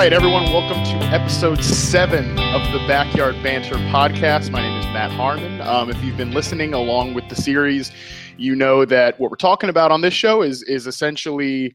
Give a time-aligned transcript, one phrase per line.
[0.00, 4.50] Right, everyone, welcome to episode seven of the Backyard Banter podcast.
[4.50, 5.60] My name is Matt Harmon.
[5.60, 7.92] Um, if you've been listening along with the series,
[8.38, 11.74] you know that what we're talking about on this show is is essentially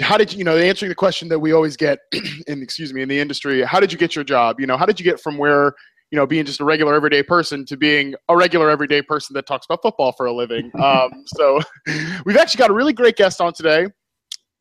[0.00, 2.00] how did you, you know answering the question that we always get
[2.48, 4.84] in excuse me in the industry how did you get your job you know how
[4.84, 5.74] did you get from where
[6.10, 9.46] you know being just a regular everyday person to being a regular everyday person that
[9.46, 11.60] talks about football for a living um, so
[12.26, 13.86] we've actually got a really great guest on today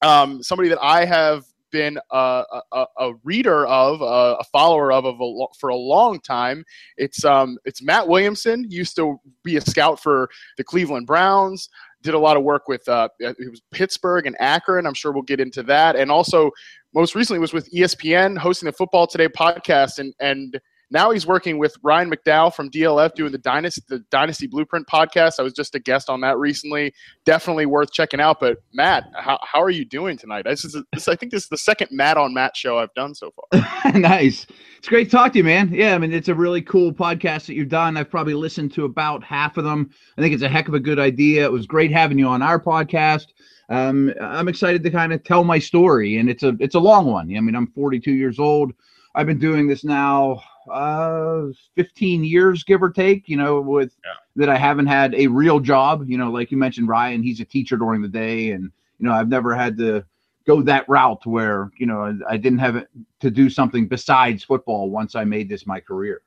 [0.04, 5.06] um, somebody that i have been a, a, a reader of, a, a, follower of,
[5.06, 6.64] of a, for a long time.
[6.98, 8.66] It's um, it's Matt Williamson.
[8.70, 11.70] Used to be a scout for the Cleveland Browns.
[12.02, 14.86] Did a lot of work with uh, it was Pittsburgh and Akron.
[14.86, 15.96] I'm sure we'll get into that.
[15.96, 16.52] And also,
[16.94, 20.00] most recently was with ESPN hosting the Football Today podcast.
[20.00, 20.60] And and
[20.92, 25.40] now he's working with Ryan McDowell from DLF doing the Dynasty, the Dynasty Blueprint podcast.
[25.40, 26.94] I was just a guest on that recently.
[27.26, 28.40] Definitely worth checking out.
[28.40, 30.46] But Matt, how, how are you doing tonight?
[30.46, 33.14] This is, this, I think this is the second Matt on Matt show I've done
[33.14, 33.92] so far.
[33.94, 34.48] nice.
[34.78, 35.72] It's great to talk to you, man.
[35.72, 37.96] Yeah, I mean, it's a really cool podcast that you've done.
[37.96, 39.92] I've probably listened to about half of them.
[40.18, 41.46] I think it's a heck of a good idea.
[41.46, 43.28] It was great having you on our podcast.
[43.70, 47.06] Um, I'm excited to kind of tell my story, and it's a it's a long
[47.06, 47.36] one.
[47.36, 48.74] I mean, I'm 42 years old.
[49.14, 54.12] I've been doing this now uh 15 years give or take you know with yeah.
[54.36, 57.46] that i haven't had a real job you know like you mentioned ryan he's a
[57.46, 60.04] teacher during the day and you know i've never had to
[60.46, 62.86] go that route where you know i didn't have
[63.20, 66.22] to do something besides football once i made this my career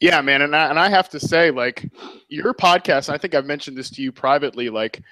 [0.00, 1.90] yeah man and I, and I have to say like
[2.28, 5.02] your podcast i think i've mentioned this to you privately like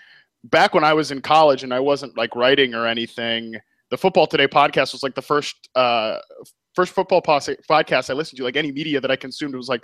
[0.45, 3.57] back when i was in college and i wasn't like writing or anything
[3.91, 6.19] the football today podcast was like the first uh,
[6.75, 9.83] first football podcast I listened to, like any media that I consumed, it was like,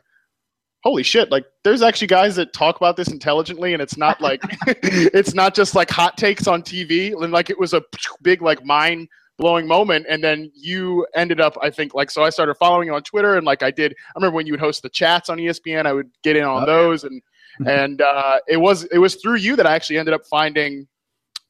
[0.82, 4.40] holy shit, like there's actually guys that talk about this intelligently and it's not like,
[4.66, 7.12] it's not just like hot takes on TV.
[7.20, 7.82] And like it was a
[8.22, 10.06] big, like mind blowing moment.
[10.08, 13.36] And then you ended up, I think, like, so I started following you on Twitter
[13.36, 15.92] and like I did, I remember when you would host the chats on ESPN, I
[15.92, 17.04] would get in on oh, those.
[17.04, 17.20] And,
[17.66, 20.86] and uh, it was, it was through you that I actually ended up finding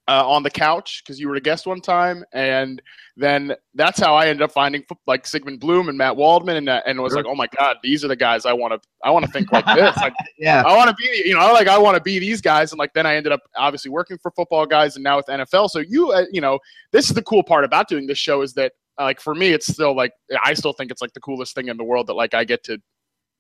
[0.09, 2.81] uh, on the couch because you were a guest one time, and
[3.17, 7.01] then that's how I ended up finding like Sigmund Bloom and Matt Waldman, and and
[7.01, 7.23] was sure.
[7.23, 9.51] like, oh my god, these are the guys I want to I want to think
[9.51, 9.97] like this.
[9.97, 12.73] Like, yeah, I want to be you know like I want to be these guys,
[12.73, 15.71] and like then I ended up obviously working for football guys, and now with NFL.
[15.71, 16.61] So you uh, you know
[16.93, 19.67] this is the cool part about doing this show is that like for me it's
[19.67, 20.13] still like
[20.43, 22.63] I still think it's like the coolest thing in the world that like I get
[22.65, 22.81] to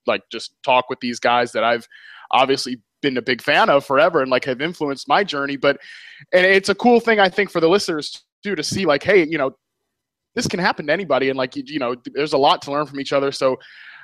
[0.06, 1.86] like just talk with these guys that I've
[2.30, 5.56] obviously been a big fan of forever and like have influenced my journey.
[5.56, 5.78] But
[6.32, 9.24] and it's a cool thing I think for the listeners too to see like, hey,
[9.26, 9.56] you know,
[10.34, 12.86] this can happen to anybody, and like you, you know, there's a lot to learn
[12.86, 13.32] from each other.
[13.32, 13.58] So.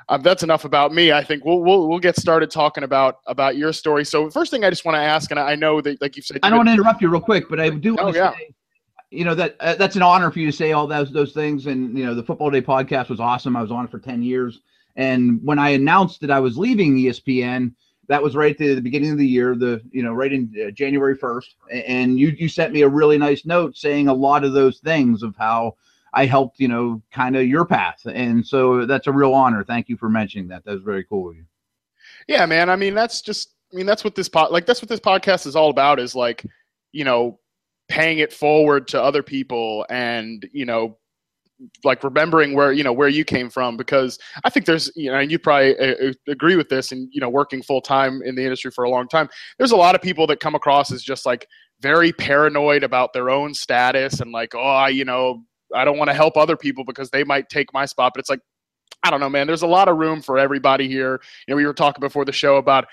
[0.09, 1.13] Um, that's enough about me.
[1.13, 4.05] I think we'll, we'll we'll get started talking about about your story.
[4.05, 6.41] So first thing I just want to ask, and I know that like you said,
[6.43, 8.33] I don't want to interrupt you real quick, but I do want oh, to yeah.
[8.33, 8.53] say,
[9.13, 11.67] you know that uh, that's an honor for you to say all those those things.
[11.67, 13.55] And you know, the Football Today podcast was awesome.
[13.55, 14.61] I was on it for ten years,
[14.97, 17.75] and when I announced that I was leaving ESPN,
[18.09, 20.71] that was right at the, beginning of the year, the you know right in uh,
[20.71, 24.53] January first, and you you sent me a really nice note saying a lot of
[24.53, 25.77] those things of how
[26.13, 29.65] I helped you know kind of your path, and so that's a real honor.
[29.65, 30.65] Thank you for mentioning that.
[30.65, 31.45] That was very cool of you.
[32.27, 32.71] Yeah, man.
[32.71, 35.47] I mean, that's just I mean that's what this pod like that's what this podcast
[35.47, 36.45] is all about is like
[36.93, 37.39] you know
[37.89, 40.97] paying it forward to other people and you know
[41.85, 45.19] like remembering where you know where you came from because I think there's you know
[45.19, 48.35] and you probably uh, uh, agree with this and you know working full time in
[48.35, 49.29] the industry for a long time
[49.59, 51.47] there's a lot of people that come across as just like
[51.81, 56.11] very paranoid about their own status and like oh I, you know I don't want
[56.11, 58.13] to help other people because they might take my spot.
[58.15, 58.41] But it's like
[59.03, 61.21] I don't know man there's a lot of room for everybody here.
[61.47, 62.87] You know we were talking before the show about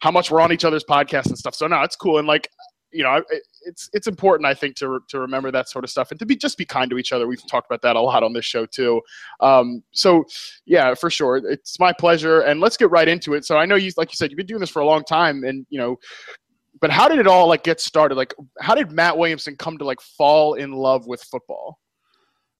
[0.00, 1.54] how much we're on each other's podcasts and stuff.
[1.54, 2.48] So no it's cool and like
[2.94, 3.22] you know,
[3.66, 6.36] it's it's important I think to to remember that sort of stuff and to be
[6.36, 7.26] just be kind to each other.
[7.26, 9.02] We've talked about that a lot on this show too.
[9.40, 10.24] Um, so
[10.64, 12.40] yeah, for sure, it's my pleasure.
[12.40, 13.44] And let's get right into it.
[13.44, 15.42] So I know you, like you said, you've been doing this for a long time,
[15.42, 15.96] and you know,
[16.80, 18.14] but how did it all like get started?
[18.14, 21.80] Like, how did Matt Williamson come to like fall in love with football?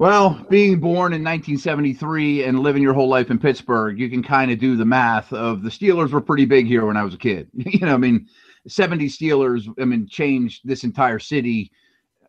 [0.00, 4.50] Well, being born in 1973 and living your whole life in Pittsburgh, you can kind
[4.50, 7.18] of do the math of the Steelers were pretty big here when I was a
[7.18, 7.48] kid.
[7.54, 8.26] you know, I mean,
[8.66, 11.70] 70 Steelers, I mean, changed this entire city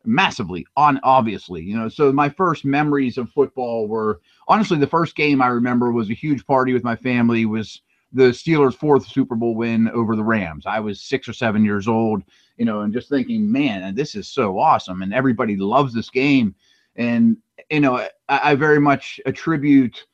[0.07, 5.15] massively on obviously you know so my first memories of football were honestly the first
[5.15, 7.81] game i remember was a huge party with my family was
[8.15, 10.65] the steelers fourth super bowl win over the rams.
[10.65, 12.23] I was six or seven years old
[12.57, 16.55] you know and just thinking man this is so awesome and everybody loves this game.
[16.95, 17.37] And
[17.69, 20.05] you know i, I very much attribute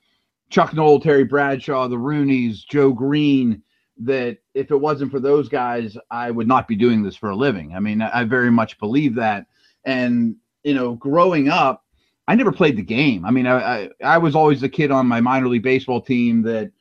[0.50, 3.62] chuck noll terry bradshaw the rooneys joe greene
[4.04, 7.36] that if it wasn't for those guys, I would not be doing this for a
[7.36, 7.74] living.
[7.76, 9.46] I mean, I very much believe that.
[9.86, 11.86] And you know, growing up,
[12.28, 13.26] I never played the game.
[13.26, 16.44] I mean, I, I, I was always the kid on my minor league baseball team
[16.44, 16.72] that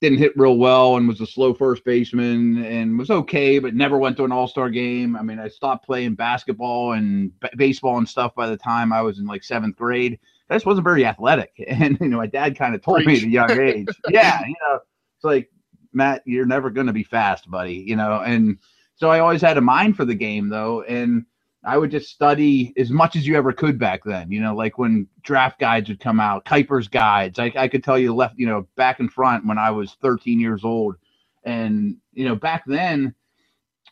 [0.00, 3.96] didn't hit real well and was a slow first baseman and was okay, but never
[3.96, 5.16] went to an all star game.
[5.16, 9.00] I mean, I stopped playing basketball and b- baseball and stuff by the time I
[9.00, 10.18] was in like seventh grade.
[10.50, 11.52] I just wasn't very athletic.
[11.66, 13.24] And, you know, my dad kind of told Preach.
[13.24, 14.80] me at a young age, yeah, you know,
[15.16, 15.50] it's like,
[15.94, 18.58] Matt, you're never going to be fast, buddy, you know, and
[18.96, 20.82] so I always had a mind for the game though.
[20.82, 21.26] And,
[21.64, 24.30] I would just study as much as you ever could back then.
[24.30, 27.38] You know, like when draft guides would come out, Kiper's guides.
[27.38, 30.38] I, I could tell you left, you know, back and front when I was 13
[30.38, 30.96] years old.
[31.44, 33.14] And, you know, back then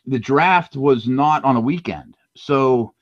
[0.05, 2.15] the draft was not on a weekend.
[2.35, 2.93] So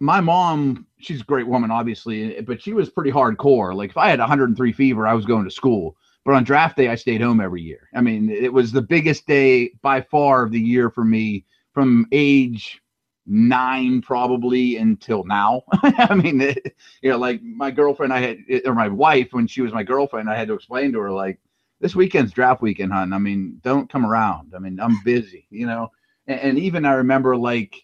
[0.00, 3.74] my mom, she's a great woman, obviously, but she was pretty hardcore.
[3.74, 5.96] Like if I had 103 fever, I was going to school.
[6.28, 7.88] But on draft day, I stayed home every year.
[7.94, 12.04] I mean, it was the biggest day by far of the year for me from
[12.12, 12.82] age
[13.24, 15.62] nine probably until now.
[15.82, 19.62] I mean, it, you know, like my girlfriend, I had, or my wife, when she
[19.62, 21.40] was my girlfriend, I had to explain to her, like,
[21.80, 23.14] this weekend's draft weekend, hon.
[23.14, 24.52] I mean, don't come around.
[24.54, 25.92] I mean, I'm busy, you know?
[26.26, 27.74] And, and even I remember like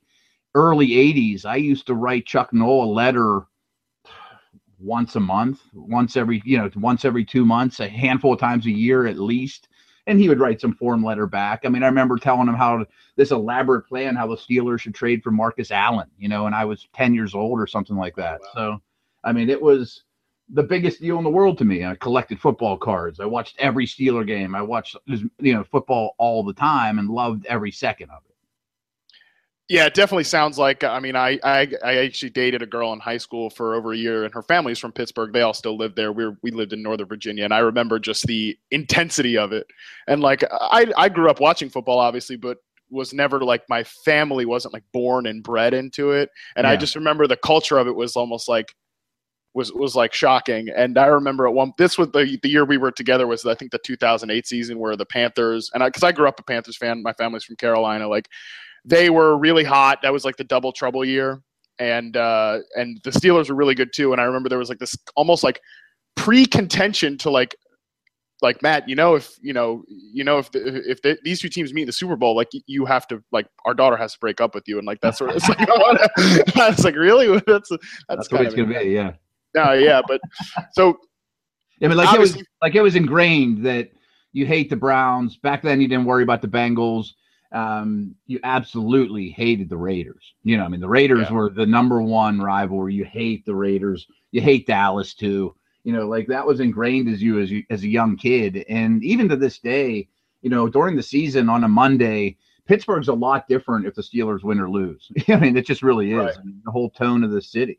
[0.55, 3.47] early 80s, I used to write Chuck Noll a letter
[4.85, 8.67] once a month, once every, you know, once every two months, a handful of times
[8.67, 9.69] a year at least
[10.07, 11.63] and he would write some form letter back.
[11.65, 12.85] I mean, I remember telling him how
[13.17, 16.65] this elaborate plan, how the Steelers should trade for Marcus Allen, you know, and I
[16.65, 18.41] was 10 years old or something like that.
[18.41, 18.49] Wow.
[18.55, 18.83] So,
[19.23, 20.03] I mean, it was
[20.51, 21.85] the biggest deal in the world to me.
[21.85, 23.19] I collected football cards.
[23.19, 24.55] I watched every Steeler game.
[24.55, 28.34] I watched, you know, football all the time and loved every second of it.
[29.71, 30.85] Yeah, it definitely sounds like.
[30.85, 33.97] I mean, I, I I actually dated a girl in high school for over a
[33.97, 35.33] year, and her family's from Pittsburgh.
[35.33, 36.13] They all still live there.
[36.13, 39.67] We we lived in Northern Virginia, and I remember just the intensity of it.
[40.07, 42.59] And like, I I grew up watching football, obviously, but
[42.91, 46.29] was never like my family wasn't like born and bred into it.
[46.57, 46.73] And yeah.
[46.73, 48.75] I just remember the culture of it was almost like
[49.55, 50.69] was was like shocking.
[50.77, 53.55] And I remember at one this was the the year we were together was I
[53.55, 56.77] think the 2008 season where the Panthers and I because I grew up a Panthers
[56.77, 57.03] fan.
[57.03, 58.09] My family's from Carolina.
[58.09, 58.29] Like
[58.85, 60.01] they were really hot.
[60.03, 61.43] That was like the double trouble year,
[61.79, 64.13] and uh, and the Steelers were really good too.
[64.13, 65.61] And I remember there was like this almost like
[66.17, 67.55] pre-contention to like
[68.43, 71.49] like Matt, you know, if you know, you know, if the, if the, these two
[71.49, 74.19] teams meet in the Super Bowl, like you have to, like our daughter has to
[74.21, 75.59] break up with you, and like that's sort of, it's like,
[76.57, 77.27] I was like, really?
[77.47, 79.13] That's that's, that's what it's gonna be, yeah.
[79.55, 80.21] No, yeah, but
[80.73, 80.99] so,
[81.81, 83.91] yeah, but like it was like it was ingrained that
[84.33, 85.37] you hate the Browns.
[85.39, 87.13] Back then, you didn't worry about the Bengals
[87.55, 90.35] um, you absolutely hated the Raiders.
[90.43, 91.33] You know, I mean, the Raiders yeah.
[91.33, 92.95] were the number one rivalry.
[92.95, 94.07] You hate the Raiders.
[94.33, 95.55] You hate Dallas too.
[95.85, 99.05] You know, like that was ingrained as you as you as a young kid, and
[99.05, 100.09] even to this day,
[100.43, 102.37] you know, during the season on a Monday,
[102.67, 105.09] Pittsburgh's a lot different if the Steelers win or lose.
[105.29, 106.19] I mean, it just really is.
[106.19, 106.37] Right.
[106.37, 107.79] I mean, the whole tone of the city.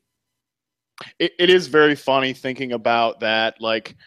[1.20, 3.60] It, it is very funny thinking about that.
[3.60, 3.98] Like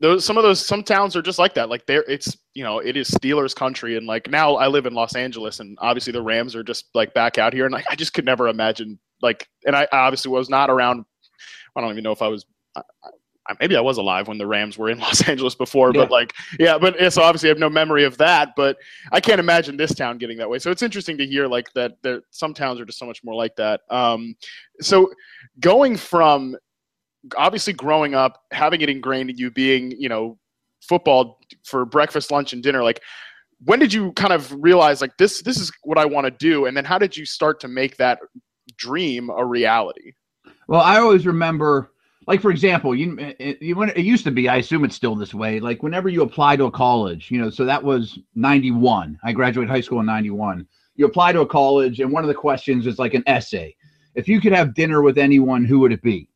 [0.00, 1.68] those some of those some towns are just like that.
[1.68, 4.94] Like there, it's you know it is Steelers country, and like now I live in
[4.94, 7.94] Los Angeles, and obviously the Rams are just like back out here, and like I
[7.94, 11.04] just could never imagine like, and I, obviously was not around.
[11.76, 12.46] I don't even know if I was.
[12.74, 12.82] I,
[13.46, 16.02] I, maybe I was alive when the Rams were in Los Angeles before, yeah.
[16.02, 18.54] but like, yeah, but yeah, so obviously I have no memory of that.
[18.56, 18.78] But
[19.12, 20.58] I can't imagine this town getting that way.
[20.58, 21.98] So it's interesting to hear like that.
[22.02, 23.82] There, some towns are just so much more like that.
[23.90, 24.34] Um,
[24.80, 25.12] so
[25.60, 26.56] going from
[27.36, 30.38] obviously growing up, having it ingrained in you being, you know,
[30.82, 33.00] football for breakfast, lunch, and dinner, like
[33.64, 36.66] when did you kind of realize like this this is what I want to do?
[36.66, 38.18] And then how did you start to make that
[38.76, 40.12] dream a reality?
[40.66, 41.90] Well, I always remember
[42.26, 45.58] like for example, you, it, it, used to be, I assume it's still this way.
[45.58, 49.18] Like whenever you apply to a college, you know, so that was 91.
[49.24, 50.66] I graduated high school in 91.
[50.94, 53.74] You apply to a college and one of the questions is like an essay.
[54.14, 56.28] If you could have dinner with anyone, who would it be?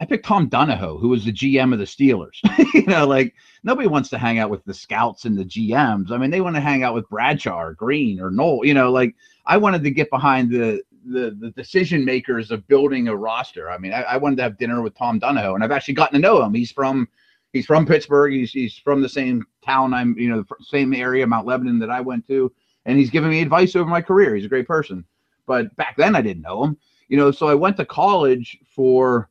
[0.00, 2.40] I picked Tom Donahoe, who was the GM of the Steelers.
[2.74, 6.10] you know, like nobody wants to hang out with the scouts and the GMs.
[6.10, 8.64] I mean, they want to hang out with Bradshaw or Green or Noll.
[8.64, 9.14] You know, like
[9.44, 13.70] I wanted to get behind the the, the decision makers of building a roster.
[13.70, 16.20] I mean, I, I, wanted to have dinner with Tom Donahoe, and I've actually gotten
[16.20, 16.52] to know him.
[16.52, 17.08] He's from
[17.52, 18.32] he's from Pittsburgh.
[18.32, 21.90] He's he's from the same town I'm, you know, the same area, Mount Lebanon that
[21.90, 22.52] I went to,
[22.84, 24.34] and he's given me advice over my career.
[24.34, 25.04] He's a great person.
[25.46, 26.76] But back then, I didn't know him.
[27.08, 29.29] You know, so I went to college for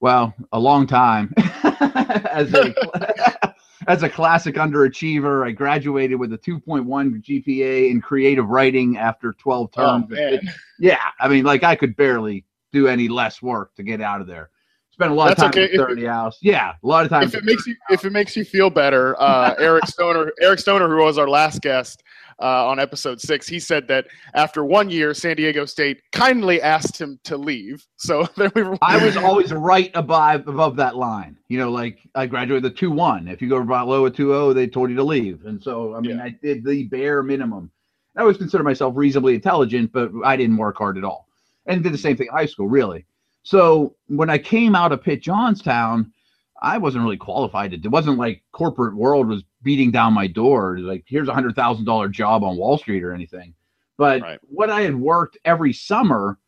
[0.00, 2.74] well, a long time as a
[3.88, 5.46] as a classic underachiever.
[5.46, 10.06] I graduated with a 2.1 GPA in creative writing after 12 terms.
[10.16, 10.38] Oh,
[10.78, 14.26] yeah, I mean, like I could barely do any less work to get out of
[14.26, 14.50] there.
[14.90, 15.72] Spent a lot That's of time okay.
[15.72, 16.38] in 30 hours.
[16.42, 17.22] Yeah, a lot of time.
[17.22, 20.88] If it makes you if it makes you feel better, uh, Eric Stoner, Eric Stoner,
[20.88, 22.02] who was our last guest,
[22.40, 27.00] uh, on episode six, he said that after one year, San Diego State kindly asked
[27.00, 27.86] him to leave.
[27.96, 28.78] So then we were.
[28.82, 31.38] I was always right above above that line.
[31.48, 33.28] You know, like I graduated the two one.
[33.28, 35.44] If you go below a two zero, they told you to leave.
[35.44, 36.24] And so I mean, yeah.
[36.24, 37.70] I did the bare minimum.
[38.16, 41.28] I always consider myself reasonably intelligent, but I didn't work hard at all,
[41.66, 43.04] and did the same thing in high school, really.
[43.44, 46.12] So when I came out of Pitt Johnstown,
[46.60, 47.72] I wasn't really qualified.
[47.72, 50.78] It wasn't like corporate world was beating down my door.
[50.78, 53.54] Like here's a hundred thousand dollar job on Wall Street or anything.
[53.96, 54.38] But right.
[54.42, 56.38] what I had worked every summer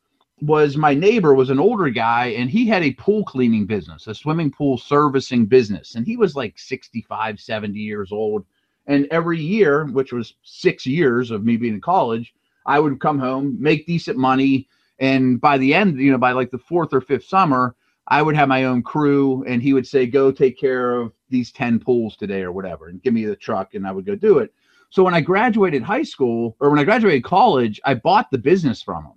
[0.40, 4.14] was my neighbor was an older guy and he had a pool cleaning business, a
[4.14, 5.96] swimming pool servicing business.
[5.96, 8.46] And he was like 65, 70 years old.
[8.86, 12.32] And every year, which was six years of me being in college,
[12.64, 14.68] I would come home, make decent money.
[14.98, 17.74] And by the end, you know, by like the fourth or fifth summer,
[18.10, 21.52] I would have my own crew and he would say, go take care of these
[21.52, 24.38] 10 pools today or whatever, and give me the truck and I would go do
[24.38, 24.52] it.
[24.90, 28.82] So when I graduated high school or when I graduated college, I bought the business
[28.82, 29.12] from him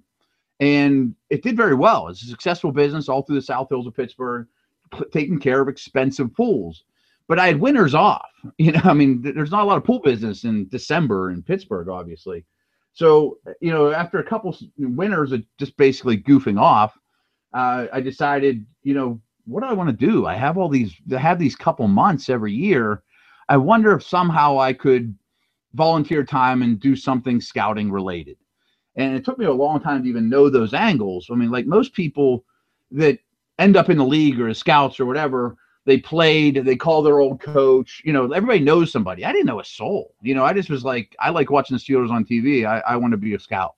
[0.60, 2.08] and it did very well.
[2.08, 4.48] It's a successful business all through the South Hills of Pittsburgh,
[5.12, 6.84] taking care of expensive pools.
[7.28, 8.30] But I had winters off.
[8.58, 11.88] You know, I mean, there's not a lot of pool business in December in Pittsburgh,
[11.88, 12.44] obviously.
[12.92, 16.98] So, you know, after a couple winters of just basically goofing off,
[17.54, 20.26] uh, I decided, you know, what do I want to do?
[20.26, 23.04] I have all these, I have these couple months every year.
[23.50, 25.16] I wonder if somehow I could
[25.74, 28.38] volunteer time and do something scouting related.
[28.96, 31.28] And it took me a long time to even know those angles.
[31.32, 32.46] I mean, like most people
[32.92, 33.18] that
[33.60, 37.20] end up in the league or as scouts or whatever, they played, they call their
[37.20, 38.02] old coach.
[38.06, 39.26] You know, everybody knows somebody.
[39.26, 40.16] I didn't know a soul.
[40.22, 42.66] You know, I just was like, I like watching the Steelers on TV.
[42.66, 43.76] I, I want to be a scout.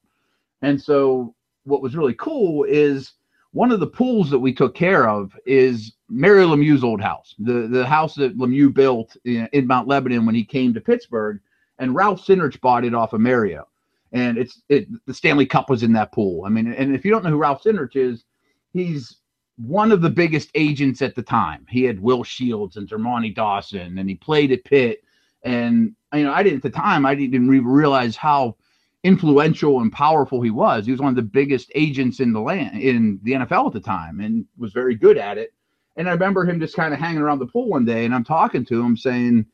[0.61, 3.13] And so what was really cool is
[3.55, 7.67] one of the pools that we took care of is Mario Lemieux's old house, the
[7.67, 11.39] the house that Lemieux built in, in Mount Lebanon when he came to Pittsburgh,
[11.79, 13.65] and Ralph Cindrich bought it off of Mario,
[14.11, 16.43] and it's it the Stanley Cup was in that pool.
[16.43, 18.25] I mean, and if you don't know who Ralph Cindrich is,
[18.73, 19.19] he's
[19.55, 21.65] one of the biggest agents at the time.
[21.69, 25.01] He had Will Shields and Dermontti Dawson, and he played at Pitt.
[25.43, 27.05] And you know, I didn't at the time.
[27.05, 28.57] I didn't even realize how
[29.05, 30.87] influential and powerful he was.
[30.87, 33.79] He was one of the biggest agents in the land in the NFL at the
[33.79, 35.53] time and was very good at it.
[35.95, 38.23] And I remember him just kind of hanging around the pool one day and I'm
[38.23, 39.45] talking to him saying,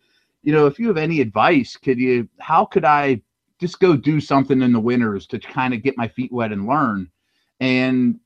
[0.41, 3.21] you know, if you have any advice, could you how could I
[3.59, 6.65] just go do something in the winters to kind of get my feet wet and
[6.65, 7.11] learn?
[7.59, 8.21] And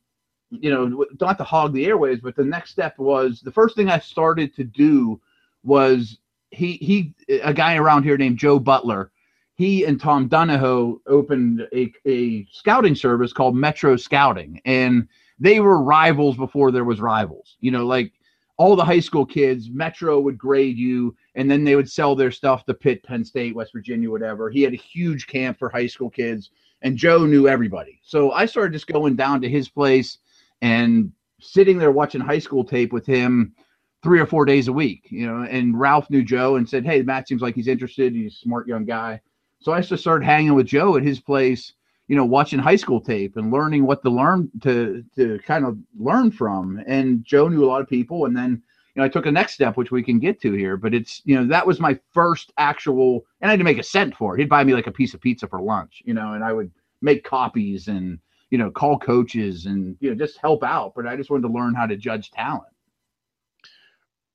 [0.51, 3.89] you know, not to hog the airways, but the next step was the first thing
[3.89, 5.20] I started to do
[5.63, 6.20] was
[6.51, 9.12] he he a guy around here named Joe Butler
[9.55, 15.07] he and Tom Donahoe opened a, a scouting service called Metro Scouting, and
[15.39, 17.55] they were rivals before there was rivals.
[17.62, 18.12] You know, like
[18.57, 22.31] all the high school kids, Metro would grade you, and then they would sell their
[22.31, 24.50] stuff to Pitt, Penn State, West Virginia, whatever.
[24.50, 28.01] He had a huge camp for high school kids, and Joe knew everybody.
[28.03, 30.17] So I started just going down to his place
[30.62, 33.55] and sitting there watching high school tape with him
[34.03, 35.07] three or four days a week.
[35.09, 38.13] You know, and Ralph knew Joe and said, "Hey, Matt seems like he's interested.
[38.13, 39.21] He's a smart young guy."
[39.65, 41.74] So I just started hanging with Joe at his place,
[42.07, 45.79] you know, watching high school tape and learning what to learn to to kind of
[45.98, 46.84] learn from.
[46.86, 48.62] And Joe knew a lot of people, and then
[48.93, 50.77] you know I took a next step, which we can get to here.
[50.77, 53.84] But it's you know that was my first actual, and I had to make a
[53.84, 54.39] cent for it.
[54.39, 56.69] He'd buy me like a piece of pizza for lunch, you know, and I would
[57.01, 58.19] make copies and
[58.51, 60.93] you know call coaches and you know just help out.
[60.95, 62.72] But I just wanted to learn how to judge talent.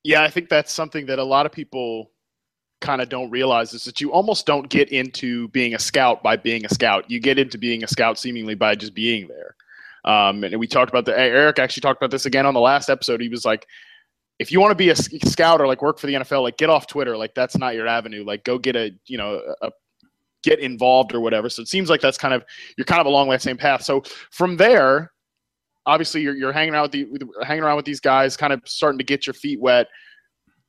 [0.03, 2.11] Yeah, I think that's something that a lot of people
[2.81, 6.35] kind of don't realize is that you almost don't get into being a scout by
[6.35, 7.09] being a scout.
[7.09, 9.55] You get into being a scout seemingly by just being there.
[10.03, 12.89] Um, and we talked about the Eric actually talked about this again on the last
[12.89, 13.21] episode.
[13.21, 13.67] He was like,
[14.39, 16.71] if you want to be a scout or like work for the NFL, like get
[16.71, 17.15] off Twitter.
[17.15, 18.25] Like that's not your avenue.
[18.25, 19.71] Like go get a you know a
[20.43, 21.49] get involved or whatever.
[21.49, 22.43] So it seems like that's kind of
[22.75, 23.83] you're kind of along that same path.
[23.83, 25.11] So from there,
[25.85, 28.97] obviously you're you're hanging out with the hanging around with these guys, kind of starting
[28.97, 29.87] to get your feet wet.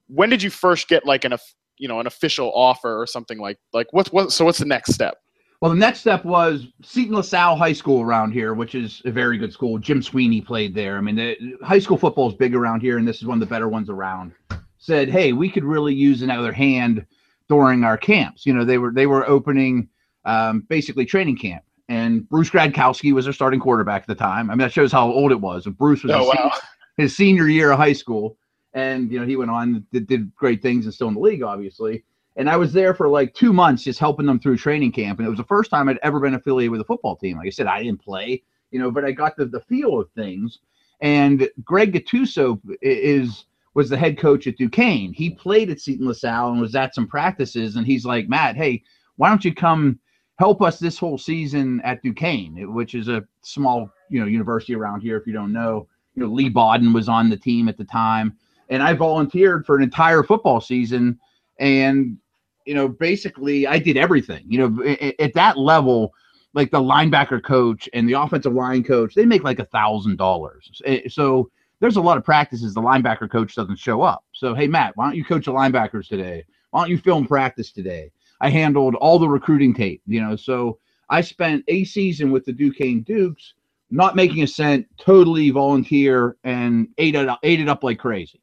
[0.09, 1.33] When did you first get like an
[1.79, 4.95] you know an official offer or something like like what's what so what's the next
[4.95, 5.19] step?
[5.61, 9.39] Well the next step was seton lasalle high school around here which is a very
[9.39, 9.79] good school.
[9.79, 10.97] Jim sweeney played there.
[10.97, 13.41] I mean the high school football is big around here and this is one of
[13.41, 14.33] the better ones around.
[14.79, 17.07] Said hey we could really use another hand
[17.49, 18.47] during our camps.
[18.47, 19.89] You know they were they were opening
[20.25, 21.65] um, basically training camp.
[21.89, 24.51] And bruce gradkowski was their starting quarterback at the time.
[24.51, 25.67] I mean that shows how old it was.
[25.67, 26.33] And bruce was oh, wow.
[26.35, 26.51] senior,
[26.97, 28.37] his senior year of high school
[28.75, 31.43] and you know he went on did, did great things and still in the league
[31.43, 32.05] obviously.
[32.37, 35.27] And i was there for like two months just helping them through training camp and
[35.27, 37.37] it was the first time i'd ever been affiliated with a football team.
[37.37, 40.11] Like i said i didn't play you know but i got the, the feel of
[40.13, 40.61] things.
[41.01, 45.13] And greg gattuso is was the head coach at duquesne.
[45.13, 48.83] He played at seton lasalle and was at some practices and he's like matt hey
[49.17, 49.99] why don't you come
[50.39, 55.01] help us this whole season at Duquesne, which is a small, you know, university around
[55.01, 55.17] here.
[55.17, 55.87] If you don't know,
[56.17, 58.37] you know, Leigh Bodden was on the team at the time,
[58.73, 61.21] and I volunteered for an entire football season.
[61.61, 62.17] And
[62.65, 64.45] you know, basically, I did everything.
[64.49, 66.15] You know, at, at that level,
[66.55, 70.81] like the linebacker coach and the offensive line coach, they make like a thousand dollars.
[70.87, 71.51] Eh, so
[71.81, 74.25] there's a lot of practices the linebacker coach doesn't show up.
[74.33, 76.45] So hey, Matt, why don't you coach the linebackers today?
[76.71, 78.11] Why don't you film practice today?
[78.41, 80.35] I handled all the recruiting tape, you know.
[80.35, 80.79] So
[81.11, 83.53] I spent a season with the Duquesne Dukes,
[83.91, 88.41] not making a cent, totally volunteer, and ate it ate it up like crazy.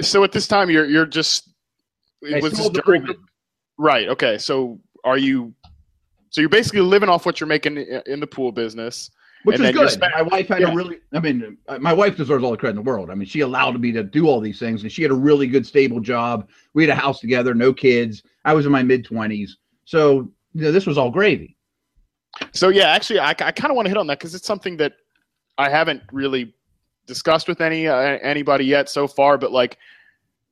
[0.00, 1.50] So at this time, you're you're just
[2.32, 3.06] I was during
[3.78, 4.08] right?
[4.08, 5.54] Okay, so are you?
[6.30, 9.10] So you're basically living off what you're making in the pool business.
[9.44, 9.90] which is good.
[9.90, 10.70] spend- my wife had yeah.
[10.70, 13.10] a really, I mean, uh, my wife deserves all the credit in the world.
[13.10, 15.46] I mean, she allowed me to do all these things, and she had a really
[15.46, 16.48] good, stable job.
[16.74, 18.22] We had a house together, no kids.
[18.44, 21.56] I was in my mid twenties, so you know, this was all gravy.
[22.52, 24.76] So yeah, actually, I, I kind of want to hit on that because it's something
[24.76, 24.92] that
[25.58, 26.54] I haven't really
[27.10, 29.36] discussed with any uh, anybody yet so far.
[29.36, 29.76] But like,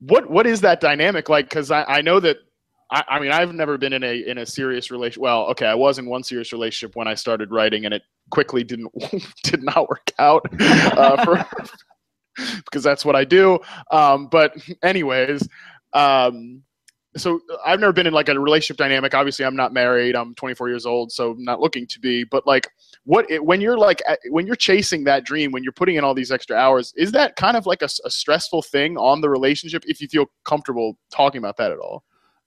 [0.00, 1.48] what what is that dynamic like?
[1.48, 2.38] Because I, I know that
[2.90, 5.22] I, I mean I've never been in a in a serious relation.
[5.22, 8.64] Well, okay, I was in one serious relationship when I started writing, and it quickly
[8.64, 8.92] didn't
[9.44, 11.46] did not work out uh, for
[12.64, 13.60] because that's what I do.
[13.92, 15.48] Um, but anyways,
[15.92, 16.62] um,
[17.20, 19.14] so uh, I've never been in like a relationship dynamic.
[19.14, 20.16] Obviously, I'm not married.
[20.16, 22.24] I'm 24 years old, so I'm not looking to be.
[22.24, 22.68] But like,
[23.04, 26.14] what it, when you're like when you're chasing that dream, when you're putting in all
[26.14, 29.84] these extra hours, is that kind of like a stressful thing on the relationship?
[29.86, 32.04] If you feel comfortable talking about that at all,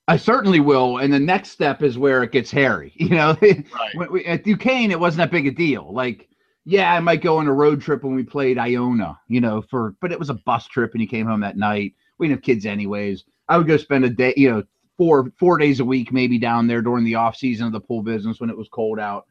[0.07, 0.97] I certainly will.
[0.97, 2.93] And the next step is where it gets hairy.
[3.01, 4.25] You know, right?
[4.25, 5.93] At Duquesne, it wasn't that big a deal.
[5.93, 6.29] Like,
[6.65, 9.95] yeah, I might go on a road trip when we played Iona, you know, for
[10.01, 11.95] but it was a bus trip and you came home that night.
[12.17, 13.23] We didn't have kids anyways.
[13.47, 14.63] I would go spend a day, you know,
[14.97, 18.03] four four days a week maybe down there during the off season of the pool
[18.03, 19.25] business when it was cold out.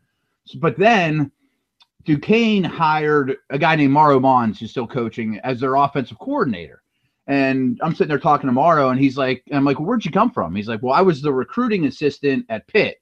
[0.57, 1.31] But then
[2.05, 6.83] Duquesne hired a guy named Mauro Mons, who's still coaching, as their offensive coordinator.
[7.27, 10.11] And I'm sitting there talking to Mauro, and he's like, I'm like, well, where'd you
[10.11, 10.55] come from?
[10.55, 13.01] He's like, well, I was the recruiting assistant at Pitt.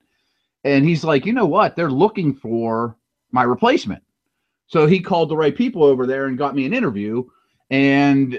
[0.65, 1.77] And he's like, you know what?
[1.77, 2.97] They're looking for
[3.31, 4.03] my replacement.
[4.67, 7.25] So he called the right people over there and got me an interview.
[7.71, 8.39] And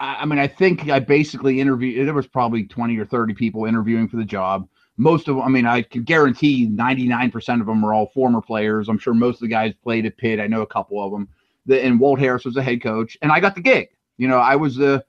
[0.00, 4.08] I, mean, I think I basically interviewed, there was probably 20 or 30 people interviewing
[4.08, 4.68] for the job.
[4.96, 8.88] Most of them, I mean, I can guarantee 99% of them are all former players.
[8.88, 10.40] I'm sure most of the guys played at Pitt.
[10.40, 11.28] I know a couple of them.
[11.66, 13.16] The, and Walt Harris was the head coach.
[13.22, 13.88] And I got the gig.
[14.16, 15.04] You know, I was the,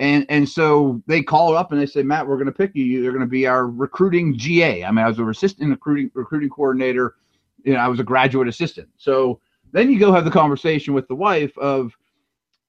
[0.00, 2.84] and and so they call up and they say, Matt, we're going to pick you.
[2.84, 4.84] You're going to be our recruiting GA.
[4.84, 7.16] I mean, I was a assistant recruiting recruiting coordinator.
[7.64, 8.88] You know, I was a graduate assistant.
[8.96, 9.40] So
[9.72, 11.96] then you go have the conversation with the wife of,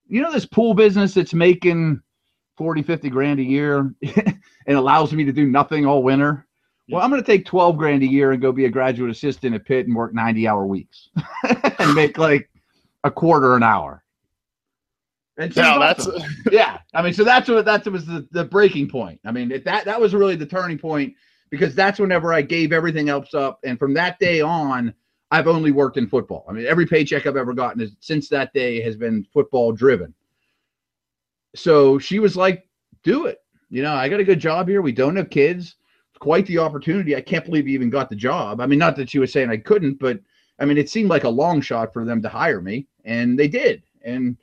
[0.10, 2.02] you know, this pool business that's making
[2.58, 3.94] 40, 50 grand a year
[4.68, 6.46] and allows me to do nothing all winter.
[6.92, 9.54] Well, I'm going to take 12 grand a year and go be a graduate assistant
[9.54, 11.10] at Pitt and work 90 hour weeks
[11.80, 12.50] and make like
[13.04, 14.04] a quarter an hour.
[15.38, 18.44] And she No, that's awesome yeah i mean so that's what that was the, the
[18.44, 21.14] breaking point i mean it, that that was really the turning point
[21.50, 24.94] because that's whenever i gave everything else up and from that day on
[25.32, 26.46] i've only worked in football.
[26.48, 30.14] I mean every paycheck i've ever gotten is since that day has been football driven.
[31.56, 32.68] So she was like
[33.04, 33.40] do it.
[33.70, 34.82] You know i got a good job here.
[34.82, 35.76] We don't have kids.
[36.10, 37.16] It's quite the opportunity.
[37.16, 38.62] I can't believe you even got the job.
[38.62, 40.20] I mean not that she was saying i couldn't but
[40.60, 43.48] i mean it seemed like a long shot for them to hire me and they
[43.48, 43.84] did.
[44.04, 44.38] And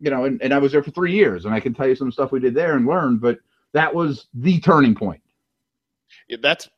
[0.00, 1.94] you know, and, and I was there for three years, and I can tell you
[1.94, 3.38] some stuff we did there and learned, but
[3.72, 5.22] that was the turning point.
[6.28, 6.68] Yeah, that's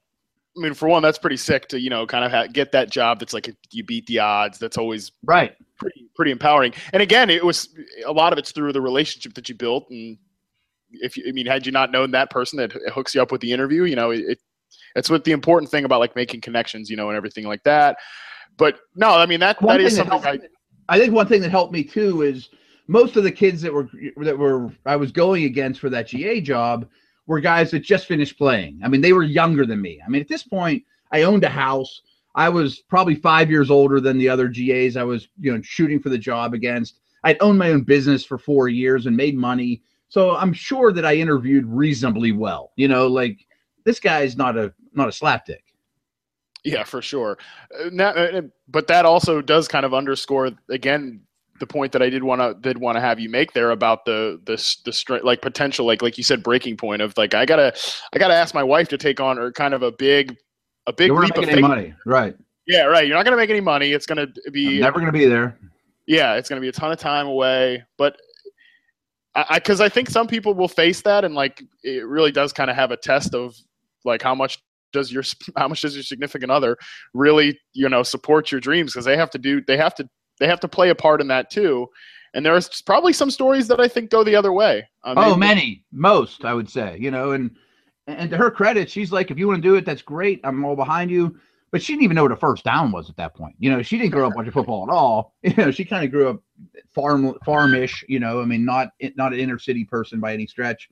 [0.57, 2.91] I mean, for one, that's pretty sick to you know kind of ha- get that
[2.91, 4.59] job that's like you beat the odds.
[4.59, 5.55] That's always Right.
[5.77, 6.75] pretty pretty empowering.
[6.93, 7.75] And again, it was
[8.07, 9.89] a lot of it's through the relationship that you built.
[9.91, 10.19] And
[10.91, 13.41] if you, I mean, had you not known that person that hooks you up with
[13.41, 14.39] the interview, you know, it,
[14.95, 17.97] it's what the important thing about like making connections, you know, and everything like that.
[18.59, 20.43] But no, I mean that One that is thing that something
[20.89, 22.51] I, I think one thing that helped me too is
[22.89, 23.89] most of the kids that were
[24.19, 26.87] that were I was going against for that GA job
[27.33, 28.79] were guys that just finished playing.
[28.85, 30.01] I mean, they were younger than me.
[30.05, 32.03] I mean, at this point, I owned a house.
[32.35, 35.99] I was probably five years older than the other GAs I was, you know, shooting
[35.99, 37.01] for the job against.
[37.25, 39.81] I'd owned my own business for four years and made money.
[40.09, 42.73] So I'm sure that I interviewed reasonably well.
[42.77, 43.39] You know, like
[43.85, 45.65] this guy's not a not a slapdick.
[46.65, 47.39] Yeah, for sure.
[47.81, 51.23] Uh, now, uh, but that also does kind of underscore again
[51.61, 54.05] the point that I did want to did want to have you make there about
[54.05, 57.45] the the the strength like potential like like you said breaking point of like I
[57.45, 57.75] gotta
[58.13, 60.37] I gotta ask my wife to take on or kind of a big
[60.87, 61.61] a big leap not of faith.
[61.61, 62.35] money, right?
[62.67, 63.07] Yeah, right.
[63.07, 63.93] You're not gonna make any money.
[63.93, 65.59] It's gonna I'm be never going to be there.
[66.07, 67.83] yeah, it's gonna be a ton of time away.
[67.99, 68.17] But
[69.35, 72.71] I because I, think some people will face that and like it really does kind
[72.71, 73.55] of have a test of
[74.05, 74.59] like how much
[74.93, 75.25] does your
[75.57, 76.77] how much does your significant other
[77.15, 80.09] really you know support your dreams because they have to do they have to
[80.39, 81.89] they have to play a part in that too
[82.35, 85.85] and there's probably some stories that i think go the other way um, oh many
[85.93, 87.51] most i would say you know and
[88.07, 90.65] and to her credit she's like if you want to do it that's great i'm
[90.65, 91.35] all behind you
[91.73, 93.57] but she didn't even know what a first down was at that point.
[93.59, 95.35] You know, she didn't grow up watching football at all.
[95.43, 96.43] You know, she kind of grew up
[96.95, 98.05] farm farmish.
[98.09, 100.89] You know, I mean, not not an inner city person by any stretch,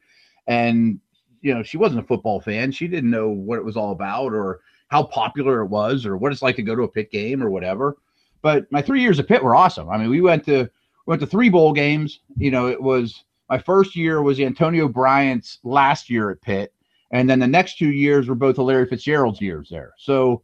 [0.48, 0.98] and
[1.42, 2.72] you know, she wasn't a football fan.
[2.72, 6.32] She didn't know what it was all about or how popular it was or what
[6.32, 7.98] it's like to go to a Pitt game or whatever.
[8.42, 9.88] But my three years at Pitt were awesome.
[9.90, 10.68] I mean, we went to
[11.06, 12.20] went to three bowl games.
[12.36, 16.72] You know, it was my first year was Antonio Bryant's last year at Pitt,
[17.10, 19.92] and then the next two years were both Larry Fitzgerald's years there.
[19.98, 20.42] So,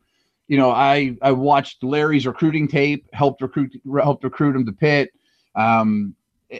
[0.48, 5.10] you know, I I watched Larry's recruiting tape, helped recruit helped recruit him to Pitt.
[5.54, 6.14] Um,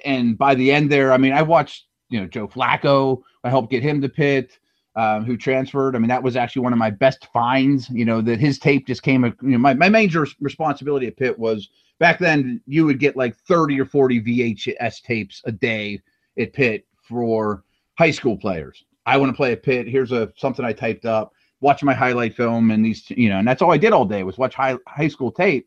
[0.05, 3.23] and by the end there, I mean, I watched you know Joe Flacco.
[3.45, 4.59] I helped get him to Pitt,
[4.97, 5.95] um, who transferred.
[5.95, 7.89] I mean, that was actually one of my best finds.
[7.91, 9.25] You know that his tape just came.
[9.25, 12.61] You know, my my major responsibility at Pitt was back then.
[12.67, 16.01] You would get like thirty or forty VHS tapes a day
[16.39, 17.63] at Pitt for
[17.99, 18.85] high school players.
[19.07, 19.87] I want to play at Pitt.
[19.87, 21.33] Here's a something I typed up.
[21.61, 24.25] Watch my highlight film and these, you know, and that's all I did all day
[24.25, 25.67] was watch high high school tape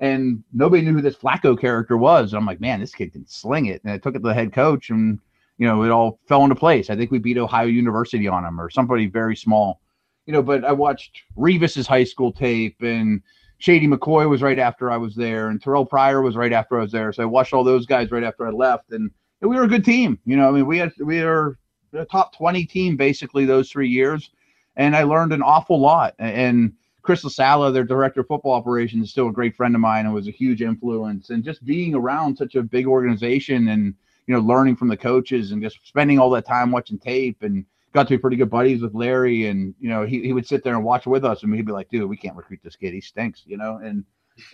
[0.00, 2.32] and nobody knew who this Flacco character was.
[2.32, 3.82] And I'm like, man, this kid can sling it.
[3.84, 5.20] And I took it to the head coach, and
[5.60, 6.88] you know, it all fell into place.
[6.88, 9.82] I think we beat Ohio University on them or somebody very small,
[10.24, 10.42] you know.
[10.42, 13.20] But I watched Revis's high school tape, and
[13.58, 16.82] Shady McCoy was right after I was there, and Terrelle Pryor was right after I
[16.82, 17.12] was there.
[17.12, 19.10] So I watched all those guys right after I left, and,
[19.42, 20.18] and we were a good team.
[20.24, 21.58] You know, I mean, we had we were
[21.92, 24.30] a top twenty team basically those three years,
[24.76, 26.14] and I learned an awful lot.
[26.18, 30.06] And Chris LaSala, their director of football operations, is still a great friend of mine
[30.06, 31.28] and was a huge influence.
[31.28, 33.94] And just being around such a big organization and
[34.26, 37.64] you know, learning from the coaches and just spending all that time watching tape and
[37.92, 39.46] got to be pretty good buddies with Larry.
[39.46, 41.72] And, you know, he, he would sit there and watch with us and he'd be
[41.72, 42.94] like, dude, we can't recruit this kid.
[42.94, 43.80] He stinks, you know?
[43.82, 44.04] And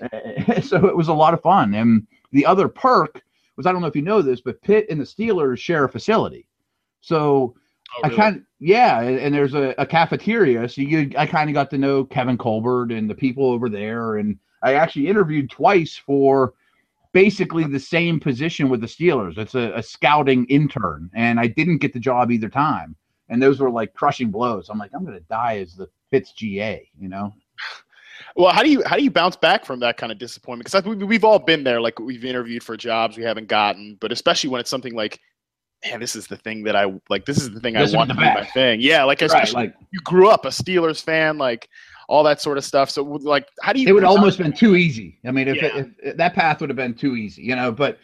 [0.64, 1.74] so it was a lot of fun.
[1.74, 3.22] And the other perk
[3.56, 5.88] was, I don't know if you know this, but Pitt and the Steelers share a
[5.88, 6.46] facility.
[7.00, 7.54] So
[7.96, 8.14] oh, really?
[8.14, 9.00] I kind of, yeah.
[9.02, 10.68] And there's a, a cafeteria.
[10.68, 14.16] So you, I kind of got to know Kevin Colbert and the people over there.
[14.16, 16.54] And I actually interviewed twice for,
[17.16, 19.38] basically the same position with the Steelers.
[19.38, 22.94] It's a, a, scouting intern, and I didn't get the job either time.
[23.30, 24.68] And those were like crushing blows.
[24.68, 27.32] I'm like, I'm gonna die as the Fitz GA, you know.
[28.36, 30.70] Well, how do you how do you bounce back from that kind of disappointment?
[30.70, 31.80] Because we've all been there.
[31.80, 35.18] Like we've interviewed for jobs we haven't gotten, but especially when it's something like,
[35.86, 37.24] man, this is the thing that I like.
[37.24, 38.82] This is the thing this I want to be my thing.
[38.82, 41.70] Yeah, like especially right, like, you grew up a Steelers fan, like
[42.08, 42.90] all that sort of stuff.
[42.90, 43.88] So, like, how do you?
[43.88, 45.18] It would almost been too easy.
[45.26, 45.76] I mean, if, yeah.
[45.76, 47.72] it, if, that path would have been too easy, you know.
[47.72, 47.98] But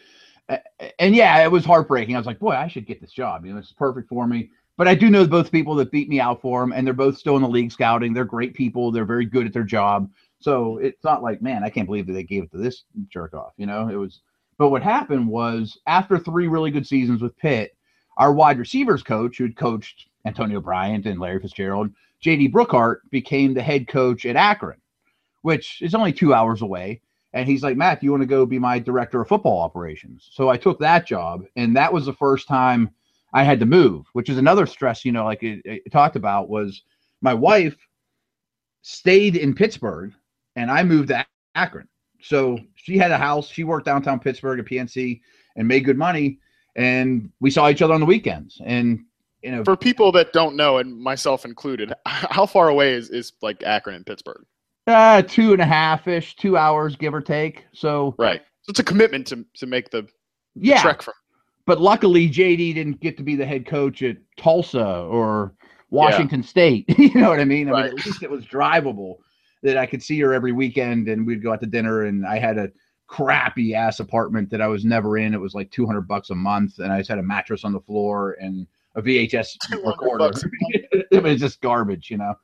[0.49, 0.57] uh,
[0.99, 2.15] and yeah, it was heartbreaking.
[2.15, 3.45] I was like, boy, I should get this job.
[3.45, 4.49] You know, it's perfect for me.
[4.75, 7.17] But I do know both people that beat me out for them, and they're both
[7.17, 8.13] still in the league scouting.
[8.13, 8.91] They're great people.
[8.91, 10.09] They're very good at their job.
[10.39, 13.33] So it's not like, man, I can't believe that they gave it to this jerk
[13.33, 13.53] off.
[13.57, 14.21] You know, it was.
[14.57, 17.75] But what happened was after three really good seasons with Pitt,
[18.17, 21.89] our wide receivers coach, who'd coached Antonio Bryant and Larry Fitzgerald,
[22.23, 24.81] JD Brookhart became the head coach at Akron,
[25.41, 27.01] which is only two hours away.
[27.33, 30.29] And he's like, Matt, you want to go be my director of football operations?
[30.31, 31.43] So I took that job.
[31.55, 32.91] And that was the first time
[33.33, 36.49] I had to move, which is another stress, you know, like it, it talked about
[36.49, 36.83] was
[37.21, 37.75] my wife
[38.83, 40.13] stayed in Pittsburgh
[40.55, 41.87] and I moved to Akron.
[42.21, 43.49] So she had a house.
[43.49, 45.19] She worked downtown Pittsburgh at PNC
[45.55, 46.39] and made good money.
[46.75, 48.61] And we saw each other on the weekends.
[48.63, 49.05] And
[49.43, 53.33] you know, for people that don't know, and myself included, how far away is, is
[53.41, 54.45] like Akron and Pittsburgh?
[54.87, 57.65] Uh, two and a half ish, two hours, give or take.
[57.73, 60.07] So right, so it's a commitment to to make the,
[60.55, 60.81] yeah.
[60.81, 61.13] trek from.
[61.65, 65.53] But luckily, JD didn't get to be the head coach at Tulsa or
[65.89, 66.47] Washington yeah.
[66.47, 66.85] State.
[66.97, 67.69] you know what I mean?
[67.69, 67.83] I right.
[67.85, 69.17] mean, at least it was drivable
[69.61, 72.03] that I could see her every weekend, and we'd go out to dinner.
[72.03, 72.69] And I had a
[73.07, 75.33] crappy ass apartment that I was never in.
[75.33, 77.71] It was like two hundred bucks a month, and I just had a mattress on
[77.71, 80.31] the floor and a VHS recorder.
[81.11, 82.35] it was just garbage, you know.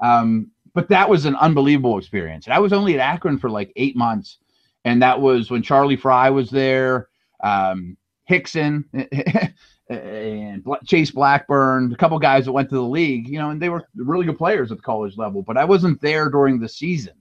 [0.00, 2.46] Um, but that was an unbelievable experience.
[2.46, 4.38] And I was only at Akron for like eight months,
[4.84, 7.08] and that was when Charlie Frye was there,
[7.42, 8.84] um, Hixon,
[9.88, 13.70] and Chase Blackburn, a couple guys that went to the league, you know, and they
[13.70, 15.42] were really good players at the college level.
[15.42, 17.14] But I wasn't there during the season.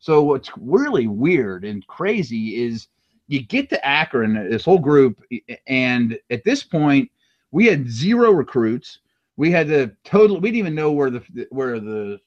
[0.00, 2.88] So what's really weird and crazy is
[3.26, 5.22] you get to Akron, this whole group,
[5.66, 7.10] and at this point
[7.50, 9.00] we had zero recruits.
[9.36, 10.40] We had the total.
[10.40, 12.20] We didn't even know where the where the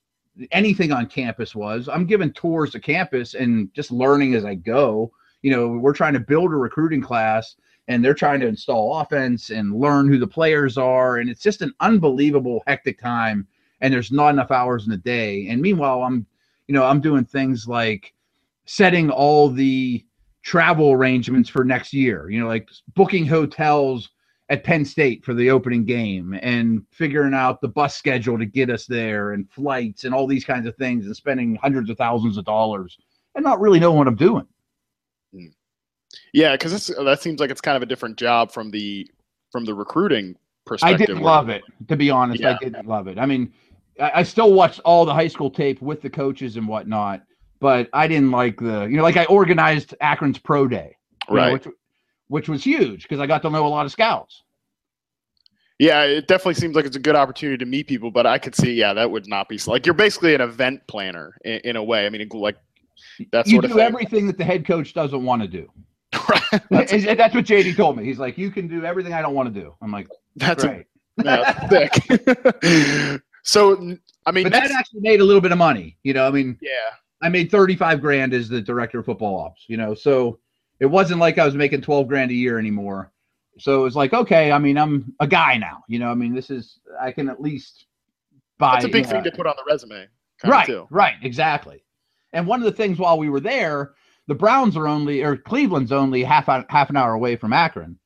[0.51, 1.89] anything on campus was.
[1.89, 5.11] I'm giving tours to campus and just learning as I go.
[5.41, 7.55] You know, we're trying to build a recruiting class
[7.87, 11.17] and they're trying to install offense and learn who the players are.
[11.17, 13.47] And it's just an unbelievable hectic time
[13.81, 15.47] and there's not enough hours in the day.
[15.49, 16.25] And meanwhile, I'm,
[16.67, 18.13] you know, I'm doing things like
[18.65, 20.05] setting all the
[20.43, 24.09] travel arrangements for next year, you know, like booking hotels
[24.51, 28.69] at Penn State for the opening game and figuring out the bus schedule to get
[28.69, 32.37] us there and flights and all these kinds of things and spending hundreds of thousands
[32.37, 32.97] of dollars
[33.33, 34.45] and not really knowing what I'm doing.
[35.33, 35.45] Hmm.
[36.33, 39.09] Yeah, because that seems like it's kind of a different job from the
[39.53, 40.35] from the recruiting
[40.65, 41.01] perspective.
[41.01, 42.41] I didn't love it, to be honest.
[42.41, 42.55] Yeah.
[42.55, 43.17] I didn't love it.
[43.17, 43.53] I mean,
[44.01, 47.23] I, I still watched all the high school tape with the coaches and whatnot,
[47.61, 50.97] but I didn't like the you know like I organized Akron's pro day,
[51.29, 51.47] right?
[51.47, 51.67] Know, which,
[52.31, 54.43] which was huge because I got to know a lot of scouts.
[55.79, 58.55] Yeah, it definitely seems like it's a good opportunity to meet people, but I could
[58.55, 61.83] see, yeah, that would not be like you're basically an event planner in, in a
[61.83, 62.05] way.
[62.05, 62.55] I mean, like
[63.33, 65.69] that's you do everything that the head coach doesn't want to do.
[66.29, 66.61] right.
[66.69, 68.05] That's, that's, what JD told me.
[68.05, 69.75] He's like, you can do everything I don't want to do.
[69.81, 70.85] I'm like, that's right.
[71.17, 73.21] A, yeah, thick.
[73.43, 75.97] so, I mean, but that actually made a little bit of money.
[76.03, 76.69] You know, I mean, yeah,
[77.21, 79.65] I made 35 grand as the director of football ops.
[79.67, 80.39] You know, so
[80.81, 83.13] it wasn't like I was making 12 grand a year anymore.
[83.59, 85.83] So it was like, okay, I mean, I'm a guy now.
[85.87, 87.85] You know, I mean, this is I can at least
[88.57, 88.73] buy.
[88.73, 90.07] That's a big thing to put on the resume.
[90.43, 91.83] Right, right, exactly.
[92.33, 93.93] And one of the things while we were there,
[94.27, 97.99] the Browns are only or Cleveland's only half half an hour away from Akron.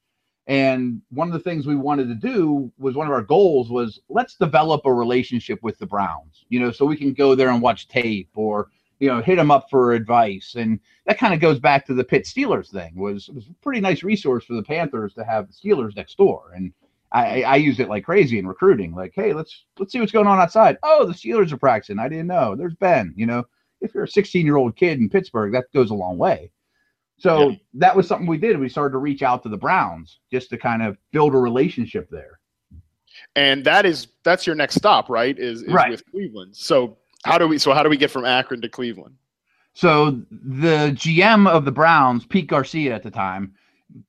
[0.47, 4.01] And one of the things we wanted to do was one of our goals was
[4.09, 7.61] let's develop a relationship with the Browns, you know, so we can go there and
[7.61, 10.55] watch tape or you know hit them up for advice.
[10.57, 13.81] And that kind of goes back to the Pitt Steelers thing was was a pretty
[13.81, 16.51] nice resource for the Panthers to have the Steelers next door.
[16.55, 16.73] And
[17.11, 20.27] I, I use it like crazy in recruiting like hey let's let's see what's going
[20.27, 20.77] on outside.
[20.83, 21.99] Oh the Steelers are practicing.
[21.99, 22.55] I didn't know.
[22.55, 23.45] There's Ben you know?
[23.81, 26.51] If you're a 16 year old kid in Pittsburgh that goes a long way.
[27.17, 27.57] So yeah.
[27.75, 28.59] that was something we did.
[28.59, 32.09] We started to reach out to the Browns just to kind of build a relationship
[32.09, 32.39] there.
[33.35, 35.91] And that is that's your next stop right is, is right.
[35.91, 36.55] with Cleveland.
[36.55, 37.57] So how do we?
[37.57, 39.15] So how do we get from Akron to Cleveland?
[39.73, 43.53] So the GM of the Browns, Pete Garcia at the time,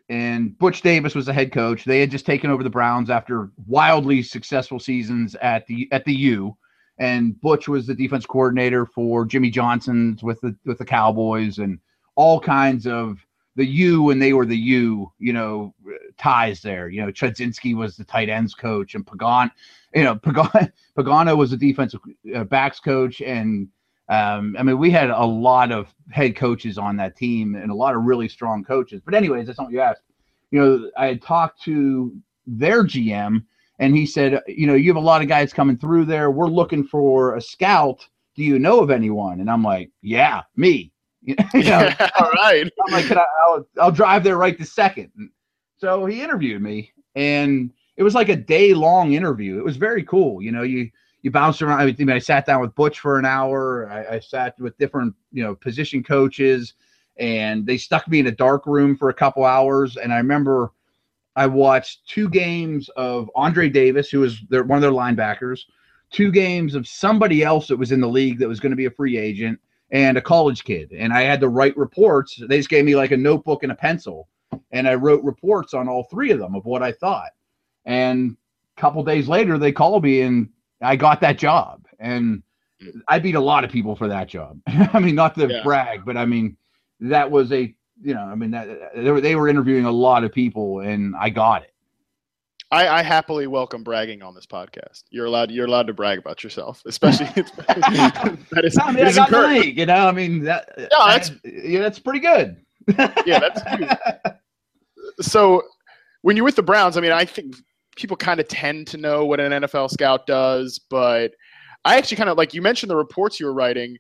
[0.09, 1.85] and Butch Davis was the head coach.
[1.85, 6.15] They had just taken over the Browns after wildly successful seasons at the at the
[6.15, 6.57] U,
[6.99, 11.79] and Butch was the defense coordinator for Jimmy Johnson's with the with the Cowboys and
[12.17, 13.19] all kinds of
[13.57, 15.75] the U and they were the U, you know,
[16.19, 16.89] ties there.
[16.91, 19.51] You know, Chudzinski was the tight ends coach and Pagan,
[19.97, 22.01] you know, Pagan, Pagano was a defensive
[22.35, 23.23] uh, backs coach.
[23.23, 23.69] And
[24.09, 27.75] um, I mean, we had a lot of head coaches on that team and a
[27.75, 29.01] lot of really strong coaches.
[29.05, 30.03] But anyways, that's not what you asked.
[30.51, 32.15] You know, I had talked to
[32.47, 33.45] their GM
[33.79, 36.31] and he said, you know, you have a lot of guys coming through there.
[36.31, 38.07] We're looking for a scout.
[38.37, 39.41] Do you know of anyone?
[39.41, 40.93] And I'm like, yeah, me.
[41.23, 42.71] you know, yeah, all right.
[42.87, 45.11] I'm like, I, will I'll drive there right this second.
[45.79, 49.59] So he interviewed me, and it was like a day long interview.
[49.59, 50.43] It was very cool.
[50.43, 50.91] You know, you
[51.23, 51.81] you bounced around.
[51.81, 53.91] I, mean, I sat down with Butch for an hour.
[53.91, 56.75] I, I sat with different you know position coaches,
[57.17, 59.97] and they stuck me in a dark room for a couple hours.
[59.97, 60.73] And I remember
[61.35, 65.61] I watched two games of Andra Davis, who was their, one of their linebackers,
[66.11, 68.87] two games of somebody else that was in the league that was going to be
[68.87, 69.59] a free agent,
[69.91, 70.93] and a college kid.
[70.93, 72.41] And I had to write reports.
[72.49, 74.29] They just gave me like a notebook and a pencil.
[74.73, 77.31] And I wrote reports on all three of them of what I thought.
[77.87, 78.37] And
[78.77, 80.51] a couple days later, they called me and
[80.83, 81.87] I got that job.
[81.99, 82.43] And
[83.09, 84.61] I beat a lot of people for that job.
[84.67, 85.63] I mean, not to yeah.
[85.63, 86.57] brag, but I mean,
[87.01, 90.25] that was a, you know, I mean, that, they were, they were interviewing a lot
[90.25, 91.73] of people and I got it.
[92.73, 95.05] I, I, happily welcome bragging on this podcast.
[95.11, 95.53] You're allowed.
[95.53, 97.27] You're allowed to brag about yourself, especially.
[97.37, 100.09] that is, I mean, I got league, you know.
[100.09, 100.75] I mean, that.
[100.77, 102.57] Yeah, that's yeah, that's pretty good.
[103.25, 103.61] yeah, that's.
[105.29, 105.63] so,
[106.23, 107.55] when you're with the Browns, I mean, I think
[107.97, 111.33] people kind of tend to know what an NFL scout does, but
[111.85, 113.97] I actually kind of like you mentioned the reports you were writing.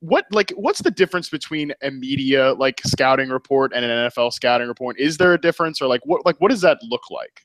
[0.00, 4.68] What like what's the difference between a media like scouting report and an NFL scouting
[4.68, 4.98] report?
[4.98, 7.42] Is there a difference, or like what like what does that look like?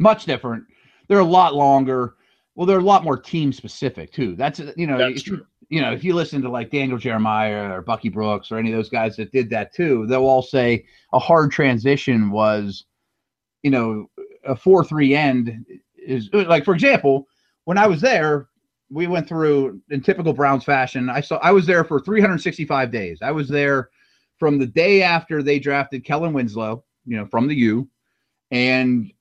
[0.00, 0.64] much different.
[1.08, 2.14] They're a lot longer.
[2.54, 4.34] Well, they're a lot more team specific too.
[4.34, 7.82] That's you know, That's you, you know, if you listen to like Daniel Jeremiah or
[7.82, 11.18] Bucky Brooks or any of those guys that did that too, they'll all say a
[11.18, 12.86] hard transition was,
[13.62, 14.10] you know,
[14.44, 15.64] a four three end
[15.96, 17.26] is like for example,
[17.64, 18.48] when I was there,
[18.90, 21.08] we went through in typical Browns fashion.
[21.08, 23.18] I saw I was there for 365 days.
[23.22, 23.90] I was there
[24.38, 27.88] from the day after they drafted Kellen Winslow, you know, from the U,
[28.50, 29.12] and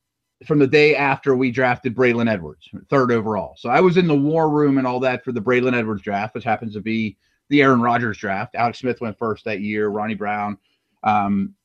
[0.45, 3.55] from the day after we drafted Braylon Edwards, third overall.
[3.57, 6.33] So I was in the war room and all that for the Braylon Edwards draft,
[6.33, 7.17] which happens to be
[7.49, 8.55] the Aaron Rodgers draft.
[8.55, 10.57] Alex Smith went first that year, Ronnie Brown.
[11.03, 11.55] Um,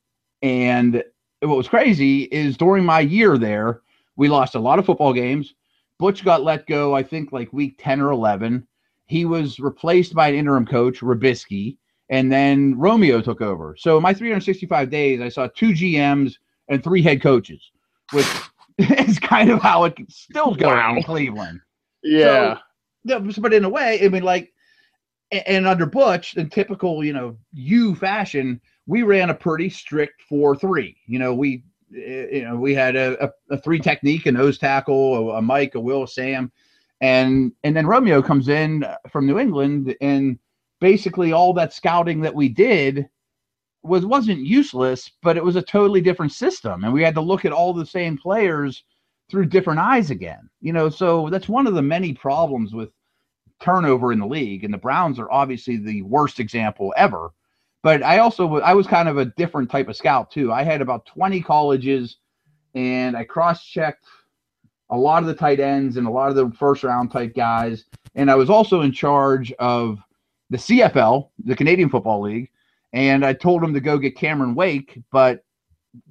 [0.41, 1.03] and
[1.41, 3.81] what was crazy is during my year there,
[4.15, 5.53] we lost a lot of football games.
[5.99, 8.65] Butch got let go, I think like week 10 or 11.
[9.05, 11.77] He was replaced by an interim coach, Robiskie,
[12.09, 13.75] and then Romeo took over.
[13.77, 16.35] So in my 365 days, I saw two GMs
[16.67, 17.61] and three head coaches,
[18.11, 18.27] which
[18.77, 20.95] is kind of how it's still going wow.
[20.95, 21.61] in Cleveland.
[22.03, 22.59] Yeah.
[23.07, 24.51] So, but in a way, I mean, like,
[25.31, 30.55] and under Butch, in typical, you know, you fashion, we ran a pretty strict four
[30.55, 30.95] three.
[31.07, 31.63] You know, we
[31.95, 35.41] eh, you know we had a, a, a three technique, a nose tackle, a, a
[35.41, 36.51] Mike, a Will, Sam,
[37.01, 40.39] and and then Romeo comes in from New England, and
[40.79, 43.09] basically all that scouting that we did
[43.83, 47.45] was wasn't useless, but it was a totally different system, and we had to look
[47.45, 48.83] at all the same players
[49.29, 50.49] through different eyes again.
[50.61, 52.89] You know, so that's one of the many problems with
[53.61, 57.31] turnover in the league, and the Browns are obviously the worst example ever
[57.85, 60.51] but I also I was kind of a different type of scout too.
[60.51, 62.17] I had about 20 colleges
[62.73, 64.03] and I cross-checked
[64.89, 67.85] a lot of the tight ends and a lot of the first round type guys.
[68.15, 69.99] And I was also in charge of
[70.49, 72.49] the CFL, the Canadian Football League.
[72.91, 75.45] And I told them to go get Cameron Wake, but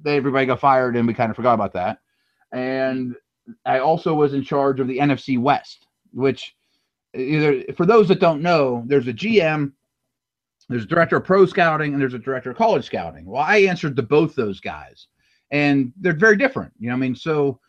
[0.05, 1.97] everybody got fired and we kind of forgot about that.
[2.53, 3.17] And
[3.65, 6.55] I also was in charge of the NFC West, which
[7.13, 9.73] either for those that don't know, there's a GM
[10.69, 13.25] there's a director of pro scouting and there's a director of college scouting.
[13.25, 15.07] Well, I answered to both those guys,
[15.51, 16.73] and they're very different.
[16.79, 17.59] You know, I mean, so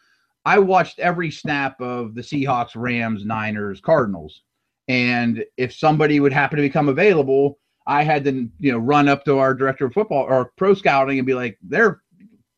[0.45, 4.43] I watched every snap of the Seahawks, Rams, Niners, Cardinals,
[4.89, 9.25] and if somebody would happen to become available, I had to you know run up
[9.25, 12.03] to our director of football or pro scouting and be like, their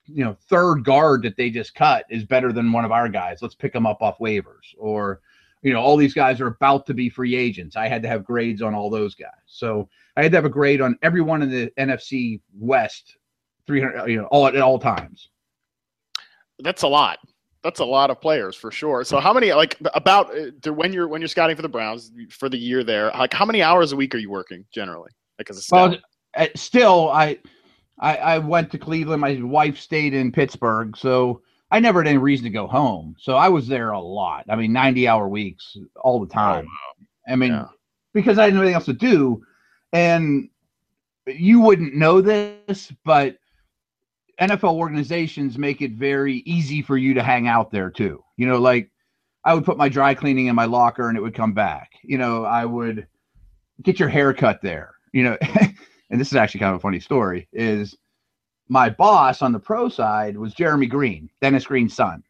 [0.06, 3.42] you know third guard that they just cut is better than one of our guys.
[3.42, 5.20] Let's pick them up off waivers or
[5.62, 7.76] you know all these guys are about to be free agents.
[7.76, 9.30] I had to have grades on all those guys.
[9.46, 13.16] So I had to have a grade on everyone in the NFC West,
[13.68, 15.28] 300, you know, all at all times.
[16.58, 17.20] That's a lot.
[17.62, 19.04] That's a lot of players for sure.
[19.04, 22.48] So how many like about uh, when you're when you're scouting for the Browns for
[22.48, 23.12] the year there?
[23.12, 25.12] Like how many hours a week are you working generally?
[25.38, 25.90] Like as a scout?
[25.90, 26.00] Well,
[26.36, 27.38] uh, still I,
[28.00, 29.20] I I went to Cleveland.
[29.20, 33.14] My wife stayed in Pittsburgh, so I never had any reason to go home.
[33.20, 34.46] So I was there a lot.
[34.48, 36.66] I mean, 90 hour weeks all the time.
[36.66, 37.32] Oh, wow.
[37.32, 37.66] I mean, yeah.
[38.14, 39.44] because I didn't have anything else to do.
[39.92, 40.48] And
[41.26, 43.36] you wouldn't know this, but
[44.40, 48.22] NFL organizations make it very easy for you to hang out there too.
[48.36, 48.90] You know, like
[49.44, 51.90] I would put my dry cleaning in my locker and it would come back.
[52.02, 53.06] You know, I would
[53.82, 54.94] get your hair cut there.
[55.12, 55.38] You know,
[56.10, 57.96] and this is actually kind of a funny story is
[58.68, 62.22] my boss on the pro side was Jeremy Green, Dennis Green's son.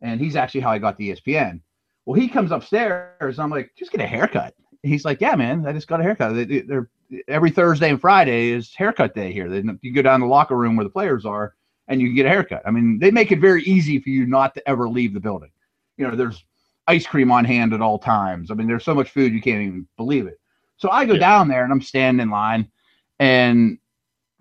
[0.00, 1.60] And he's actually how I got the ESPN.
[2.06, 3.38] Well, he comes upstairs.
[3.38, 4.54] I'm like, just get a haircut.
[4.82, 6.34] He's like, yeah, man, I just got a haircut.
[6.34, 6.88] They, are
[7.26, 9.48] every Thursday and Friday is haircut day here.
[9.48, 11.54] They, you go down the locker room where the players are
[11.88, 12.62] and you can get a haircut.
[12.66, 15.50] I mean, they make it very easy for you not to ever leave the building.
[15.96, 16.44] You know, there's
[16.86, 18.50] ice cream on hand at all times.
[18.50, 20.40] I mean, there's so much food you can't even believe it.
[20.76, 21.20] So I go yeah.
[21.20, 22.70] down there and I'm standing in line
[23.18, 23.78] and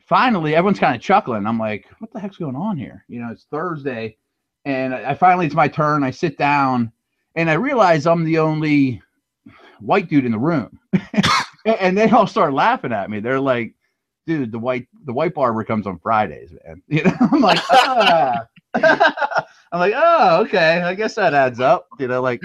[0.02, 1.46] finally everyone's kind of chuckling.
[1.46, 3.04] I'm like, what the heck's going on here?
[3.08, 4.18] You know, it's Thursday
[4.66, 6.04] and I finally it's my turn.
[6.04, 6.92] I sit down
[7.36, 9.02] and I realize I'm the only
[9.80, 10.80] white dude in the room.
[11.76, 13.20] and they all start laughing at me.
[13.20, 13.76] They're like,
[14.26, 16.82] dude, the white the white barber comes on Fridays, man.
[16.88, 18.46] You know, I'm like, ah.
[19.72, 20.82] I'm like, oh, okay.
[20.82, 21.88] I guess that adds up.
[22.00, 22.42] You know, like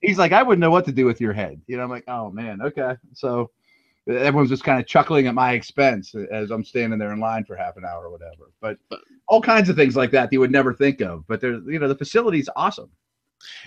[0.00, 1.60] he's like, I wouldn't know what to do with your head.
[1.66, 2.94] You know, I'm like, oh man, okay.
[3.14, 3.50] So
[4.08, 7.56] everyone's just kind of chuckling at my expense as I'm standing there in line for
[7.56, 8.50] half an hour or whatever.
[8.60, 8.78] But
[9.28, 11.26] all kinds of things like that you would never think of.
[11.26, 12.90] But there's, you know, the facility's awesome.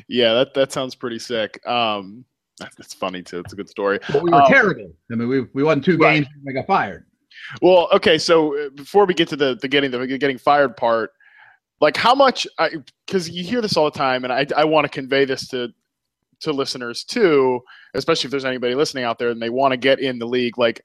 [0.08, 1.66] Yeah, that that sounds pretty sick.
[1.68, 2.26] Um,
[2.78, 3.40] that's funny too.
[3.40, 4.00] It's a good story.
[4.12, 4.92] But we were um, terrible.
[5.12, 6.36] I mean, we we won two games right.
[6.36, 7.06] and I got fired.
[7.62, 8.18] Well, okay.
[8.18, 11.12] So uh, before we get to the the getting the getting fired part,
[11.82, 12.48] like how much?
[12.58, 12.72] I
[13.06, 15.70] because you hear this all the time, and I I want to convey this to
[16.42, 17.62] to listeners too,
[17.94, 20.58] especially if there's anybody listening out there and they want to get in the league.
[20.58, 20.82] Like,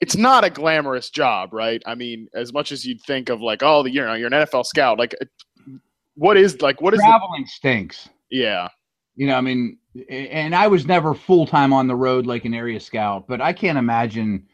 [0.00, 1.80] it's not a glamorous job, right?
[1.86, 4.66] I mean, as much as you'd think of like, oh, you know, you're an NFL
[4.66, 4.98] scout.
[4.98, 5.14] Like,
[6.14, 8.08] what is like what is traveling stinks?
[8.30, 8.68] Yeah.
[9.14, 12.54] You know, I mean, and I was never full time on the road like an
[12.54, 14.46] area scout, but I can't imagine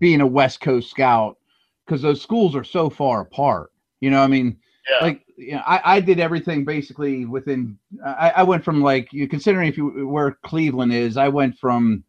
[0.00, 1.38] being a West Coast scout
[1.86, 3.70] because those schools are so far apart.
[4.00, 4.58] You know, I mean,
[4.90, 5.04] yeah.
[5.04, 7.78] like you know, I, I did everything basically within.
[8.04, 12.04] I, I went from like you considering if you where Cleveland is, I went from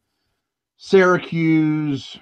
[0.78, 2.18] Syracuse,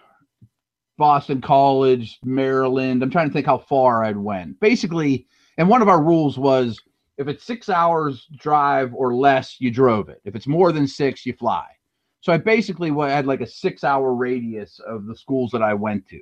[0.97, 3.01] Boston College, Maryland.
[3.01, 4.59] I'm trying to think how far I'd went.
[4.59, 5.25] Basically,
[5.57, 6.79] and one of our rules was
[7.21, 10.21] if it's six hours drive or less, you drove it.
[10.25, 11.65] If it's more than six, you fly.
[12.19, 16.07] So I basically had like a six hour radius of the schools that I went
[16.09, 16.19] to.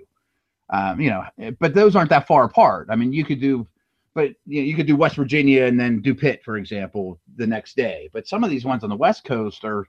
[0.72, 2.88] Um, you know, but those aren't that far apart.
[2.92, 3.68] I mean, you could do
[4.14, 7.48] but you, know, you could do West Virginia and then do Pitt, for example, the
[7.48, 8.10] next day.
[8.12, 9.88] But some of these ones on the West Coast are,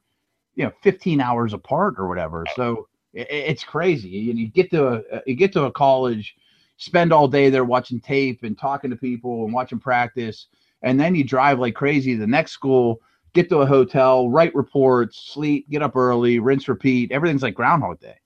[0.54, 2.44] you know, 15 hours apart or whatever.
[2.54, 4.08] So it, it's crazy.
[4.08, 6.36] You, you get to a you get to a college,
[6.76, 10.46] spend all day there watching tape and talking to people and watching practice,
[10.82, 13.00] and then you drive like crazy to the next school.
[13.32, 17.12] Get to a hotel, write reports, sleep, get up early, rinse, repeat.
[17.12, 18.16] Everything's like Groundhog Day.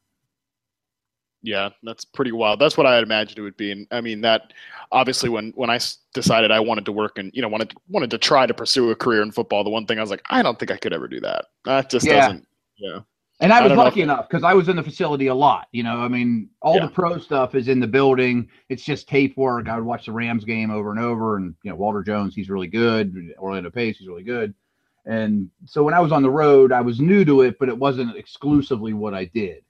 [1.42, 2.58] Yeah, that's pretty wild.
[2.58, 3.70] That's what I had imagined it would be.
[3.70, 4.54] And I mean that
[4.92, 5.78] obviously when when I
[6.14, 8.96] decided I wanted to work and you know wanted wanted to try to pursue a
[8.96, 11.06] career in football, the one thing I was like, I don't think I could ever
[11.06, 11.44] do that.
[11.66, 12.28] That just yeah.
[12.28, 12.48] doesn't.
[12.78, 13.00] Yeah.
[13.40, 15.66] And I was I lucky enough because I was in the facility a lot.
[15.72, 16.86] You know, I mean, all yeah.
[16.86, 18.48] the pro stuff is in the building.
[18.68, 19.68] It's just tape work.
[19.68, 22.48] I would watch the Rams game over and over, and you know, Walter Jones, he's
[22.48, 23.34] really good.
[23.38, 24.54] Orlando Pace, he's really good.
[25.04, 27.76] And so when I was on the road, I was new to it, but it
[27.76, 29.62] wasn't exclusively what I did.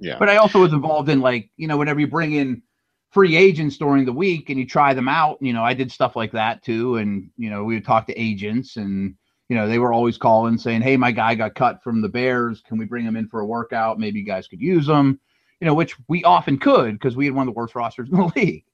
[0.00, 0.16] Yeah.
[0.18, 2.62] But I also was involved in like, you know, whenever you bring in
[3.10, 6.16] free agents during the week and you try them out, you know, I did stuff
[6.16, 6.96] like that too.
[6.96, 9.14] And, you know, we would talk to agents and,
[9.50, 12.62] you know, they were always calling saying, Hey, my guy got cut from the Bears.
[12.66, 13.98] Can we bring him in for a workout?
[13.98, 15.18] Maybe you guys could use him,
[15.60, 18.16] you know, which we often could because we had one of the worst rosters in
[18.16, 18.64] the league.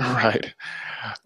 [0.00, 0.54] Right.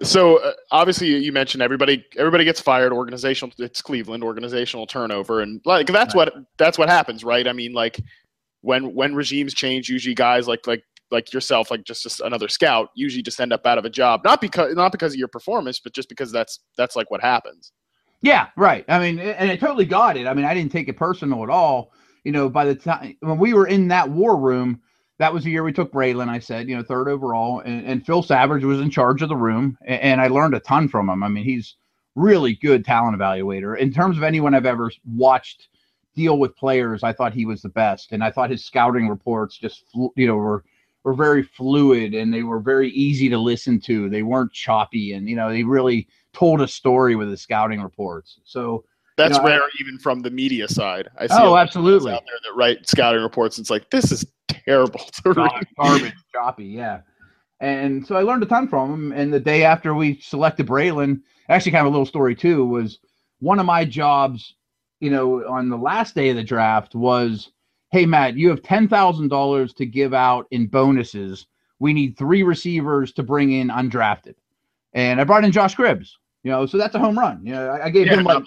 [0.02, 5.60] So uh, obviously you mentioned everybody everybody gets fired organizational it's Cleveland organizational turnover and
[5.64, 6.34] like that's right.
[6.34, 7.46] what that's what happens, right?
[7.46, 8.00] I mean like
[8.62, 10.82] when when regimes change, usually guys like like
[11.12, 14.22] like yourself, like just, just another scout, usually just end up out of a job.
[14.24, 17.70] Not because not because of your performance, but just because that's that's like what happens.
[18.26, 18.84] Yeah, right.
[18.88, 20.26] I mean, and I totally got it.
[20.26, 21.92] I mean, I didn't take it personal at all.
[22.24, 24.80] You know, by the time when we were in that war room,
[25.20, 26.28] that was the year we took Braylon.
[26.28, 29.36] I said, you know, third overall, and, and Phil Savage was in charge of the
[29.36, 31.22] room, and, and I learned a ton from him.
[31.22, 31.76] I mean, he's
[32.16, 35.68] really good talent evaluator in terms of anyone I've ever watched
[36.16, 39.56] deal with players, I thought he was the best, and I thought his scouting reports
[39.56, 39.84] just
[40.16, 40.64] you know were
[41.04, 44.10] were very fluid and they were very easy to listen to.
[44.10, 48.40] They weren't choppy, and you know they really told a story with the scouting reports.
[48.44, 48.84] So
[49.16, 51.08] that's you know, rare, I, even from the media side.
[51.18, 53.58] I see oh, absolutely out there that write scouting reports.
[53.58, 55.66] It's like this is terrible to read.
[55.78, 57.00] Garbage, choppy, yeah.
[57.60, 59.12] And so I learned a ton from him.
[59.12, 62.98] And the day after we selected Braylon, actually, kind of a little story too, was
[63.38, 64.54] one of my jobs
[65.00, 67.50] you know, on the last day of the draft was,
[67.90, 71.46] hey, Matt, you have $10,000 to give out in bonuses.
[71.78, 74.34] We need three receivers to bring in undrafted.
[74.94, 76.12] And I brought in Josh Cribbs,
[76.46, 77.44] you know, so that's a home run.
[77.44, 78.44] You know, I, I gave yeah, him like,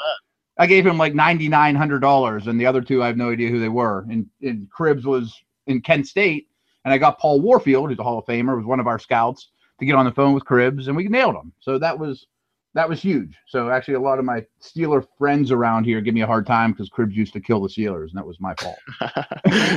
[0.57, 3.67] I gave him like $9,900 and the other two, I have no idea who they
[3.67, 4.05] were.
[4.09, 5.37] And, and Cribbs was
[5.67, 6.47] in Kent State.
[6.85, 9.49] And I got Paul Warfield, who's a Hall of Famer, was one of our scouts
[9.81, 11.51] to get on the phone with Cribbs and we nailed him.
[11.59, 12.25] So that was,
[12.73, 13.35] that was huge.
[13.47, 16.71] So actually, a lot of my Steeler friends around here give me a hard time
[16.71, 18.77] because Cribbs used to kill the Steelers, and that was my fault.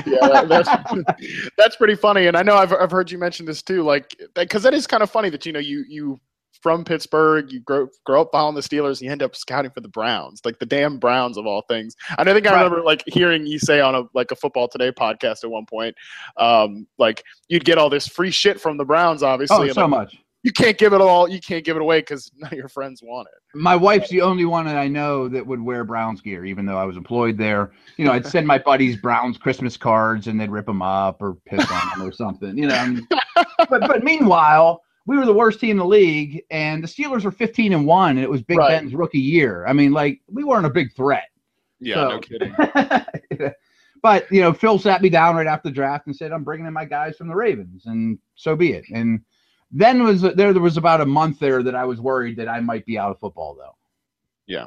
[0.07, 0.69] yeah, that's
[1.57, 2.27] that's pretty funny.
[2.27, 5.03] And I know I've I've heard you mention this too, like because that is kind
[5.03, 6.21] of funny that you know you you
[6.63, 9.81] from Pittsburgh, you grow grow up following the Steelers, and you end up scouting for
[9.81, 11.97] the Browns, like the damn Browns of all things.
[12.19, 14.93] And I think I remember like hearing you say on a like a Football Today
[14.93, 15.95] podcast at one point,
[16.37, 19.71] um, like you'd get all this free shit from the Browns, obviously.
[19.71, 21.29] Oh, so like, much you can't give it all.
[21.29, 23.59] You can't give it away because none of your friends want it.
[23.59, 26.77] My wife's the only one that I know that would wear Browns gear, even though
[26.77, 27.73] I was employed there.
[27.97, 31.37] You know, I'd send my buddies Browns Christmas cards, and they'd rip them up or
[31.47, 32.57] piss on them or something.
[32.57, 32.97] You know,
[33.69, 37.31] but but meanwhile, we were the worst team in the league, and the Steelers were
[37.31, 38.71] 15 and one, and it was Big right.
[38.71, 39.67] Ben's rookie year.
[39.67, 41.29] I mean, like we weren't a big threat.
[41.81, 42.09] Yeah, so.
[42.09, 42.55] no kidding.
[44.03, 46.67] but you know, Phil sat me down right after the draft and said, "I'm bringing
[46.67, 48.85] in my guys from the Ravens," and so be it.
[48.93, 49.21] And
[49.73, 52.61] then was there, there was about a month there that I was worried that I
[52.61, 53.77] might be out of football though.
[54.47, 54.67] Yeah.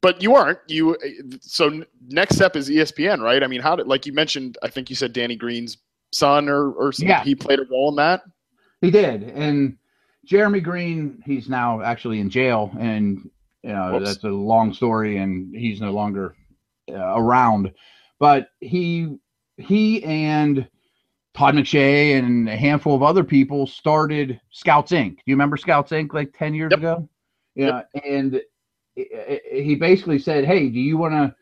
[0.00, 0.60] But you aren't.
[0.68, 0.96] You
[1.40, 3.42] so next step is ESPN, right?
[3.42, 4.56] I mean, how did like you mentioned?
[4.62, 5.78] I think you said Denny Green's
[6.12, 7.24] son or or yeah.
[7.24, 8.22] he played a role in that.
[8.84, 9.76] He did, and
[10.24, 13.30] Jeremy Green, he's now actually in jail, and
[13.62, 16.34] you know that's a long story, and he's no longer
[16.90, 17.72] uh, around.
[18.18, 19.16] But he
[19.56, 20.68] he and
[21.34, 25.16] Todd McShay and a handful of other people started Scouts Inc.
[25.16, 26.12] Do you remember Scouts Inc.
[26.12, 26.78] like 10 years yep.
[26.78, 27.08] ago?
[27.54, 27.82] Yeah.
[27.94, 28.04] Yep.
[28.04, 28.42] And
[28.96, 31.34] he basically said, Hey, do you want to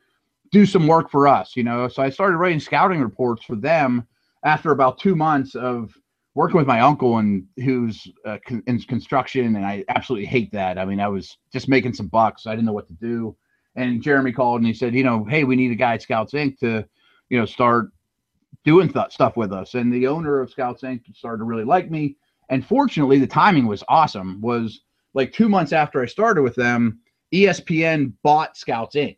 [0.50, 1.56] do some work for us?
[1.56, 4.06] You know, so I started writing scouting reports for them
[4.44, 5.94] after about two months of
[6.34, 9.56] working with my uncle and who's uh, in construction.
[9.56, 10.78] And I absolutely hate that.
[10.78, 12.46] I mean, I was just making some bucks.
[12.46, 13.36] I didn't know what to do.
[13.76, 16.32] And Jeremy called and he said, you know, Hey, we need a guy at Scouts
[16.32, 16.58] Inc.
[16.58, 16.86] to,
[17.28, 17.90] you know, start
[18.64, 19.74] doing th- stuff with us.
[19.74, 21.02] And the owner of Scouts Inc.
[21.14, 22.16] started to really like me.
[22.48, 24.40] And fortunately, the timing was awesome.
[24.40, 24.80] Was
[25.14, 27.00] like two months after I started with them,
[27.32, 29.16] ESPN bought Scouts Inc.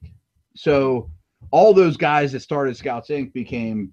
[0.57, 1.11] So
[1.51, 3.33] all those guys that started Scouts Inc.
[3.33, 3.93] became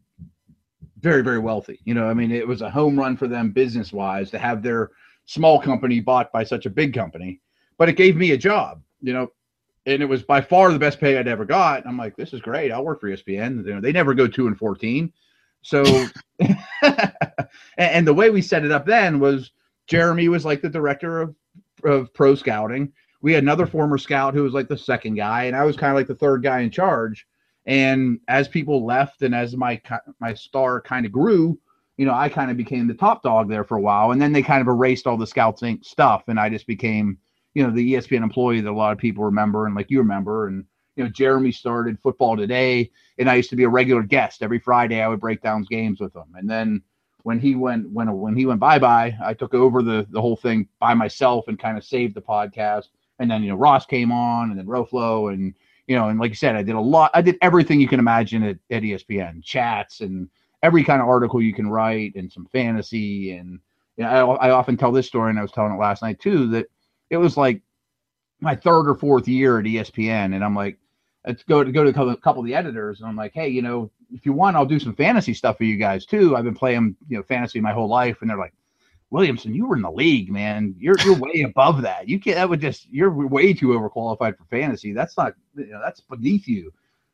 [1.01, 1.79] very, very wealthy.
[1.83, 4.61] You know, I mean, it was a home run for them business wise to have
[4.63, 4.91] their
[5.25, 7.41] small company bought by such a big company,
[7.77, 9.31] but it gave me a job, you know,
[9.85, 11.85] and it was by far the best pay I'd ever got.
[11.87, 12.71] I'm like, this is great.
[12.71, 13.65] I'll work for ESPN.
[13.65, 15.11] You know, they never go two and 14.
[15.63, 15.83] So,
[17.77, 19.51] and the way we set it up then was
[19.87, 21.35] Jeremy was like the director of,
[21.83, 22.91] of pro scouting.
[23.21, 25.91] We had another former scout who was like the second guy, and I was kind
[25.91, 27.27] of like the third guy in charge.
[27.65, 29.81] And as people left and as my
[30.19, 31.59] my star kind of grew,
[31.97, 34.11] you know, I kind of became the top dog there for a while.
[34.11, 35.85] And then they kind of erased all the Scouts Inc.
[35.85, 37.17] stuff, and I just became,
[37.53, 40.47] you know, the ESPN employee that a lot of people remember and like you remember.
[40.47, 44.41] And you know, Jeremy started Football Today, and I used to be a regular guest
[44.41, 45.01] every Friday.
[45.01, 46.81] I would break down games with him, and then
[47.23, 50.35] when he went when when he went bye bye, I took over the the whole
[50.35, 52.85] thing by myself and kind of saved the podcast.
[53.19, 55.53] And then you know Ross came on, and then Roflo, and
[55.87, 57.11] you know, and like I said, I did a lot.
[57.13, 60.29] I did everything you can imagine at, at ESPN, chats and
[60.63, 63.31] every kind of article you can write, and some fantasy.
[63.31, 63.59] And
[63.97, 66.19] you know, I, I often tell this story, and I was telling it last night
[66.19, 66.67] too, that
[67.09, 67.61] it was like
[68.39, 70.77] my third or fourth year at ESPN, and I'm like,
[71.25, 73.33] let's go to go to a couple, a couple of the editors, and I'm like,
[73.33, 76.35] hey, you know, if you want, I'll do some fantasy stuff for you guys too.
[76.35, 78.53] I've been playing, you know, fantasy my whole life, and they're like,
[79.11, 80.73] Williamson, you were in the league, man.
[80.79, 82.09] You're you're way above that.
[82.09, 82.37] You can't.
[82.37, 84.93] That would just you're way too overqualified for fantasy.
[84.93, 85.33] That's not.
[85.55, 86.73] You know, that's beneath you.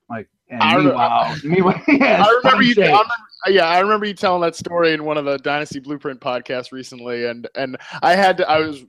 [0.10, 2.76] Like, and I meanwhile, meanwhile, yeah, I remember you.
[2.78, 3.14] I remember,
[3.48, 7.26] yeah, I remember you telling that story in one of the Dynasty Blueprint podcasts recently,
[7.26, 8.50] and and I had to.
[8.50, 8.86] I was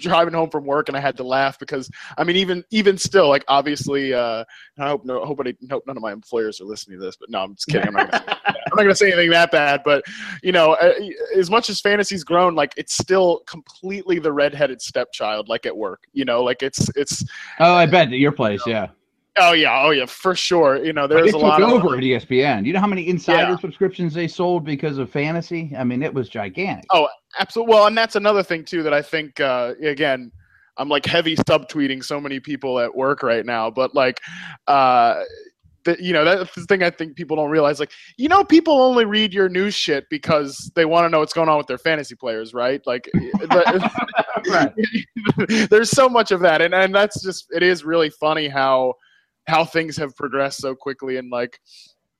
[0.00, 3.28] driving home from work, and I had to laugh because I mean, even even still,
[3.28, 4.44] like obviously, uh,
[4.78, 7.30] I hope no, hope, I, hope none of my employers are listening to this, but
[7.30, 7.88] no, I'm just kidding.
[7.88, 10.04] I'm not, not gonna say anything that bad, but
[10.42, 10.92] you know, uh,
[11.36, 16.04] as much as fantasy's grown, like it's still completely the redheaded stepchild, like at work.
[16.12, 17.24] You know, like it's it's.
[17.60, 18.88] Oh, I bet at your place, you know, yeah.
[19.40, 20.84] Oh yeah, oh yeah, for sure.
[20.84, 22.64] You know, there's a lot over of, at ESPN.
[22.66, 23.56] You know how many insider yeah.
[23.58, 25.72] subscriptions they sold because of fantasy?
[25.78, 26.86] I mean, it was gigantic.
[26.92, 27.08] Oh,
[27.38, 27.72] absolutely.
[27.72, 30.32] Well, and that's another thing too that I think uh, again,
[30.76, 34.20] I'm like heavy subtweeting so many people at work right now, but like
[34.66, 35.22] uh
[35.88, 37.80] that you know that's the thing I think people don't realize.
[37.80, 41.32] Like, you know, people only read your news shit because they want to know what's
[41.32, 42.80] going on with their fantasy players, right?
[42.86, 43.10] Like,
[45.70, 48.94] there's so much of that, and and that's just it is really funny how
[49.46, 51.58] how things have progressed so quickly and like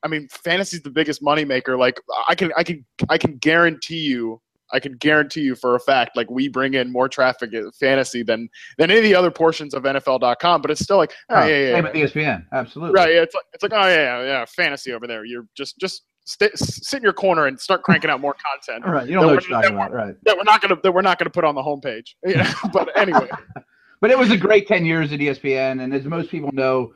[0.03, 1.79] I mean fantasy's the biggest moneymaker.
[1.79, 4.41] Like I can I can I can guarantee you
[4.73, 8.23] I can guarantee you for a fact, like we bring in more traffic at fantasy
[8.23, 10.63] than than any of the other portions of NFL.com.
[10.63, 12.03] But it's still like, oh, oh yeah, yeah, same yeah.
[12.03, 13.01] with ESPN, absolutely.
[13.01, 13.15] Right?
[13.15, 15.25] Yeah, it's like it's like, oh yeah, yeah, fantasy over there.
[15.25, 18.85] You're just just stay, sit in your corner and start cranking out more content.
[18.85, 20.15] All right, you don't know what you're talking about, right?
[20.25, 22.15] That we're not gonna that we're not gonna put on the homepage.
[22.27, 23.29] Yeah, but anyway.
[24.01, 26.93] but it was a great ten years at ESPN, and as most people know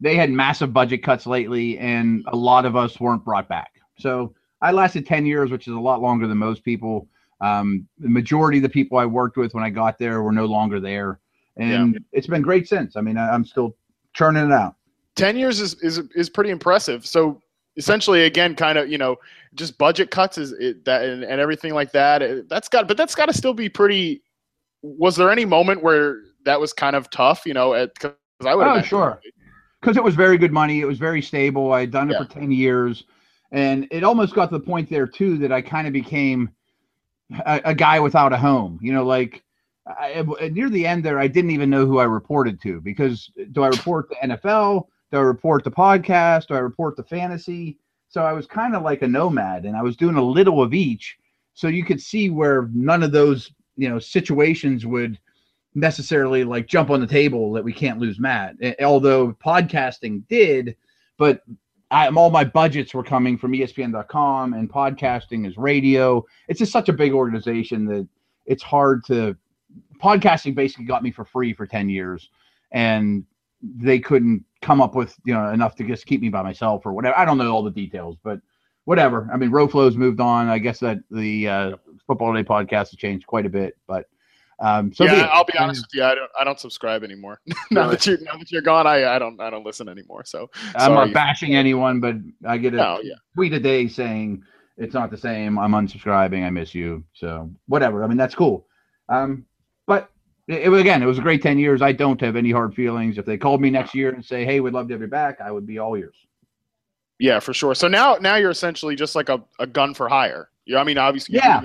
[0.00, 3.70] they had massive budget cuts lately, and a lot of us weren't brought back.
[3.98, 7.08] So I lasted 10 years, which is a lot longer than most people.
[7.42, 10.46] Um, the majority of the people I worked with when I got there were no
[10.46, 11.20] longer there.
[11.56, 11.98] And yeah.
[12.12, 12.96] it's been great since.
[12.96, 13.76] I mean, I, am still
[14.14, 14.76] churning it out.
[15.16, 17.04] 10 years is, is, is pretty impressive.
[17.04, 17.42] So
[17.76, 19.16] essentially, again, kind of, you know,
[19.54, 22.22] just budget cuts is it, that and, and everything like that.
[22.22, 24.22] It, that's got, but that's got to still be pretty.
[24.82, 28.14] Was there any moment where that was kind of tough, you know, because
[28.46, 28.66] I would.
[28.66, 29.20] Oh, sure
[29.82, 30.80] because it was very good money.
[30.80, 31.72] It was very stable.
[31.72, 32.24] I had done it yeah.
[32.24, 33.04] for 10 years.
[33.50, 36.48] And it almost got to the point there, too, that I kind of became
[37.46, 38.78] a, a, guy without a home.
[38.82, 39.42] You know, like
[39.86, 43.62] I, near the end there, I didn't even know who I reported to because do
[43.62, 44.86] I report the NFL?
[45.10, 46.48] Do I report the podcast?
[46.48, 47.78] Do I report the fantasy?
[48.08, 50.74] So I was kind of like a nomad and I was doing a little of
[50.74, 51.16] each.
[51.54, 55.18] So you could see where none of those, you know, situations would–
[55.74, 58.56] necessarily like jump on the table that we can't lose Matt.
[58.82, 60.76] Although podcasting did,
[61.16, 61.42] but
[61.92, 66.24] I, all my budgets were coming from ESPN.com and podcasting is radio.
[66.48, 68.08] It's just such a big organization that
[68.46, 69.36] it's hard to.
[70.02, 72.30] Podcasting basically got me for free for ten years,
[72.72, 73.24] and
[73.62, 76.92] they couldn't come up with you know enough to just keep me by myself or
[76.92, 77.16] whatever.
[77.16, 78.40] I don't know all the details, but
[78.84, 79.28] whatever.
[79.32, 80.48] I mean, Roflo's moved on.
[80.48, 81.76] I guess that the uh,
[82.06, 84.06] Football Today podcast has changed quite a bit, but
[84.62, 86.04] um, so yeah, I'll be honest with you.
[86.04, 86.30] I don't.
[86.40, 87.40] I don't subscribe anymore.
[87.72, 89.40] now that you're now that you're gone, I, I don't.
[89.40, 90.22] I don't listen anymore.
[90.24, 92.14] So I'm not bashing anyone, but
[92.46, 93.14] I get a no, yeah.
[93.34, 94.44] tweet a day saying
[94.76, 95.58] it's not the same.
[95.58, 96.46] I'm unsubscribing.
[96.46, 97.02] I miss you.
[97.12, 98.04] So whatever.
[98.04, 98.68] I mean, that's cool.
[99.08, 99.44] Um,
[99.88, 100.10] but
[100.46, 101.82] it, it, again, it was a great ten years.
[101.82, 103.18] I don't have any hard feelings.
[103.18, 105.40] If they called me next year and say, "Hey, we'd love to have you back,"
[105.40, 106.16] I would be all ears.
[107.18, 107.74] Yeah, for sure.
[107.74, 110.50] So now, now you're essentially just like a, a gun for hire.
[110.64, 111.62] You, I mean, obviously, yeah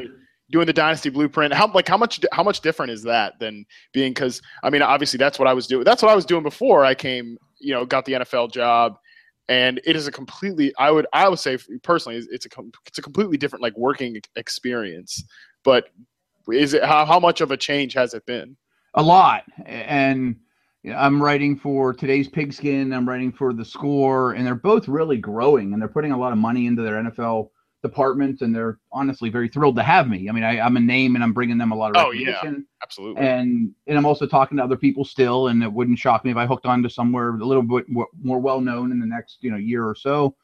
[0.49, 4.11] doing the dynasty blueprint how like how much how much different is that than being
[4.11, 6.85] because i mean obviously that's what i was doing that's what i was doing before
[6.85, 8.97] i came you know got the nfl job
[9.49, 12.49] and it is a completely i would i would say personally it's a
[12.85, 15.23] it's a completely different like working experience
[15.63, 15.89] but
[16.53, 18.55] is it how, how much of a change has it been?
[18.93, 20.35] A lot, and
[20.95, 22.93] I'm writing for today's Pigskin.
[22.93, 26.31] I'm writing for the Score, and they're both really growing, and they're putting a lot
[26.31, 27.49] of money into their NFL
[27.87, 30.29] department, and they're honestly very thrilled to have me.
[30.29, 32.43] I mean, I, am a name, and I'm bringing them a lot of oh yeah,
[32.83, 33.25] absolutely.
[33.25, 36.37] And and I'm also talking to other people still, and it wouldn't shock me if
[36.37, 39.37] I hooked on to somewhere a little bit more, more well known in the next
[39.41, 40.35] you know year or so.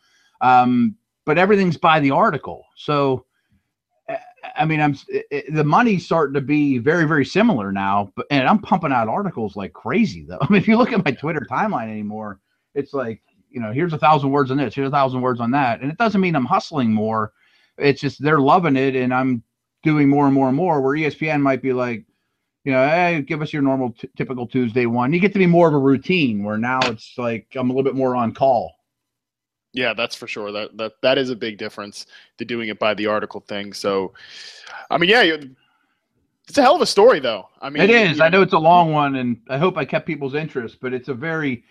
[0.42, 3.26] Um, but everything's by the article, so.
[4.58, 8.46] I mean, I'm it, the money's starting to be very, very similar now, but and
[8.46, 10.38] I'm pumping out articles like crazy though.
[10.42, 12.42] I mean, if you look at my Twitter timeline anymore,
[12.76, 13.22] it's like
[13.54, 15.82] you know, here's a thousand words on this, here's a thousand words on that.
[15.82, 17.32] And it doesn't mean I'm hustling more.
[17.78, 19.44] It's just they're loving it and I'm
[19.84, 20.82] doing more and more and more.
[20.82, 22.04] Where ESPN might be like,
[22.64, 25.14] you know, hey, give us your normal t- typical Tuesday one.
[25.14, 27.84] You get to be more of a routine where now it's like I'm a little
[27.84, 28.74] bit more on call.
[29.74, 30.52] Yeah, that's for sure.
[30.52, 32.06] That that that is a big difference
[32.38, 33.74] to doing it by the article thing.
[33.74, 34.14] So,
[34.90, 35.38] I mean, yeah,
[36.48, 37.50] it's a hell of a story, though.
[37.62, 38.20] I mean, it is.
[38.20, 41.10] I know it's a long one, and I hope I kept people's interest, but it's
[41.10, 41.64] a very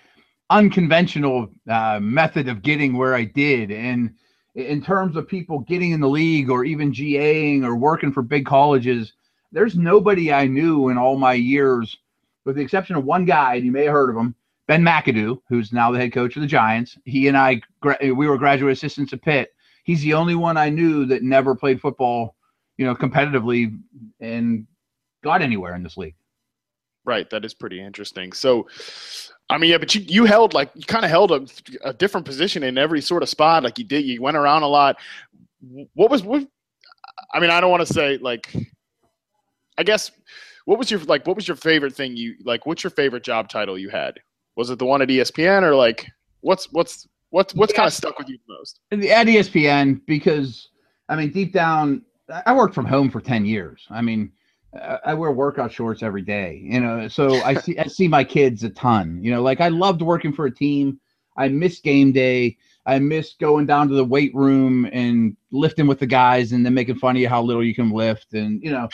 [0.52, 3.70] unconventional uh, method of getting where I did.
[3.70, 4.14] And
[4.54, 8.44] in terms of people getting in the league or even GAing or working for big
[8.44, 9.14] colleges,
[9.50, 11.96] there's nobody I knew in all my years,
[12.44, 14.34] with the exception of one guy, and you may have heard of him,
[14.66, 16.98] Ben McAdoo, who's now the head coach of the Giants.
[17.04, 17.62] He and I,
[18.00, 19.54] we were graduate assistants at Pitt.
[19.84, 22.36] He's the only one I knew that never played football,
[22.76, 23.78] you know, competitively
[24.20, 24.66] and
[25.24, 26.14] got anywhere in this league.
[27.04, 27.28] Right.
[27.30, 28.32] That is pretty interesting.
[28.32, 28.68] So,
[29.52, 31.46] I mean, yeah, but you, you held like you kind of held a,
[31.84, 33.62] a different position in every sort of spot.
[33.62, 34.96] Like you did, you went around a lot.
[35.94, 36.46] What was what?
[37.34, 38.54] I mean, I don't want to say like.
[39.78, 40.10] I guess
[40.64, 41.26] what was your like?
[41.26, 42.66] What was your favorite thing you like?
[42.66, 44.18] What's your favorite job title you had?
[44.56, 46.06] Was it the one at ESPN or like
[46.40, 47.78] what's what's what's what's yeah.
[47.78, 48.80] kind of stuck with you the most?
[48.90, 50.68] In the at ESPN because
[51.08, 52.02] I mean, deep down,
[52.46, 53.86] I worked from home for ten years.
[53.90, 54.32] I mean
[54.74, 57.06] I wear workout shorts every day, you know.
[57.08, 59.22] So I see I see my kids a ton.
[59.22, 60.98] You know, like I loved working for a team.
[61.36, 62.56] I miss game day.
[62.86, 66.74] I miss going down to the weight room and lifting with the guys and then
[66.74, 68.88] making fun of you how little you can lift and you know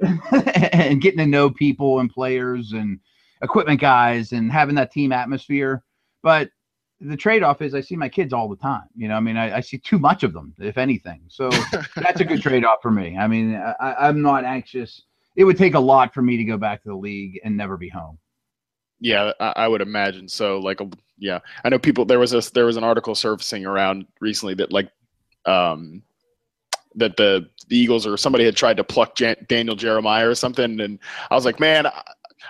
[0.32, 3.00] and getting to know people and players and
[3.42, 5.82] equipment guys and having that team atmosphere.
[6.22, 6.50] But
[7.00, 8.84] the trade-off is I see my kids all the time.
[8.94, 11.22] You know, I mean, I, I see too much of them, if anything.
[11.28, 11.50] So
[11.96, 13.16] that's a good trade-off for me.
[13.16, 15.02] I mean, I, I'm not anxious
[15.36, 17.76] it would take a lot for me to go back to the league and never
[17.76, 18.18] be home.
[19.00, 20.58] Yeah, I, I would imagine so.
[20.58, 20.80] Like,
[21.18, 22.04] yeah, I know people.
[22.04, 24.90] There was a there was an article surfacing around recently that like,
[25.44, 26.02] um,
[26.94, 30.80] that the, the Eagles or somebody had tried to pluck Jan- Daniel Jeremiah or something,
[30.80, 30.98] and
[31.30, 31.86] I was like, man.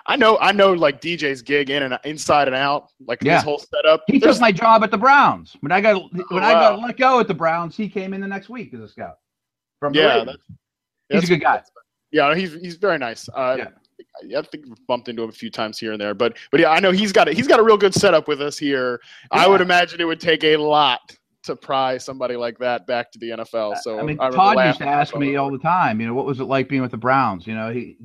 [0.06, 3.34] I know, I know, like DJ's gig in and inside and out, like yeah.
[3.34, 4.02] his whole setup.
[4.06, 4.36] He There's...
[4.36, 7.20] took my job at the Browns when I got when oh, I got let go
[7.20, 7.76] at the Browns.
[7.76, 9.18] He came in the next week as a scout.
[9.80, 10.38] From yeah, that's,
[11.10, 11.62] he's a good guy.
[12.12, 13.28] Yeah, he's he's very nice.
[13.28, 13.68] Uh, yeah.
[14.38, 16.70] I think we've bumped into him a few times here and there, but but yeah,
[16.70, 19.00] I know he's got a, he's got a real good setup with us here.
[19.32, 19.44] Yeah.
[19.44, 23.18] I would imagine it would take a lot to pry somebody like that back to
[23.18, 23.78] the NFL.
[23.78, 26.26] So I mean, I Todd used to ask me all the time, you know, what
[26.26, 27.46] was it like being with the Browns?
[27.46, 27.96] You know, he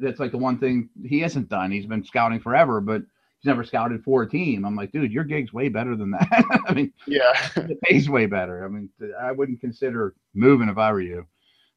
[0.00, 1.70] that's like the one thing he hasn't done.
[1.70, 3.02] He's been scouting forever, but
[3.38, 4.64] he's never scouted for a team.
[4.64, 6.44] I'm like, dude, your gig's way better than that.
[6.66, 8.64] I mean, yeah, it pays way better.
[8.64, 8.88] I mean,
[9.20, 11.26] I wouldn't consider moving if I were you.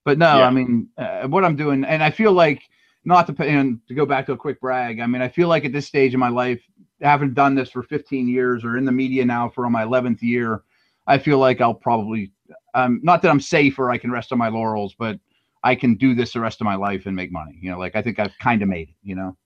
[0.06, 0.48] But no, yeah.
[0.48, 2.62] I mean, uh, what I'm doing, and I feel like
[3.04, 5.00] not to and to go back to a quick brag.
[5.00, 6.62] I mean, I feel like at this stage in my life,
[7.02, 10.64] having done this for 15 years or in the media now for my 11th year,
[11.08, 12.32] I feel like I'll probably,
[12.74, 15.20] um, not that I'm safe or I can rest on my laurels, but
[15.64, 17.58] I can do this the rest of my life and make money.
[17.60, 18.96] You know, like I think I've kind of made it.
[19.04, 19.38] You know.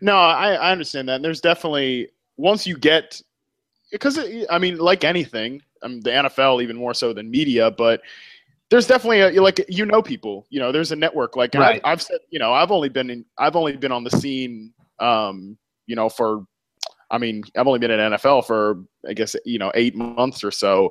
[0.00, 1.16] No, I, I understand that.
[1.16, 3.20] And there's definitely once you get
[3.90, 4.18] because
[4.50, 8.02] I mean, like anything, I mean, the NFL even more so than media, but
[8.72, 11.82] there's definitely a, like you know people you know there's a network like right.
[11.84, 14.72] I've, I've, said you know i've only been in i've only been on the scene
[14.98, 16.44] um you know for
[17.10, 20.50] i mean i've only been in nfl for i guess you know eight months or
[20.50, 20.88] so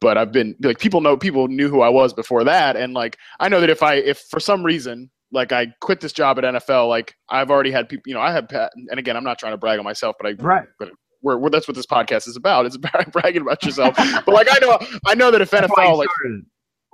[0.00, 3.18] but i've been like people know people knew who i was before that and like
[3.40, 6.44] i know that if i if for some reason like i quit this job at
[6.44, 9.52] nfl like i've already had people you know i have and again i'm not trying
[9.52, 10.88] to brag on myself but i right but
[11.20, 12.64] we're, we're, that's what this podcast is about.
[12.64, 13.96] It's about bragging about yourself.
[13.96, 16.08] but like I know, I know that if NFL like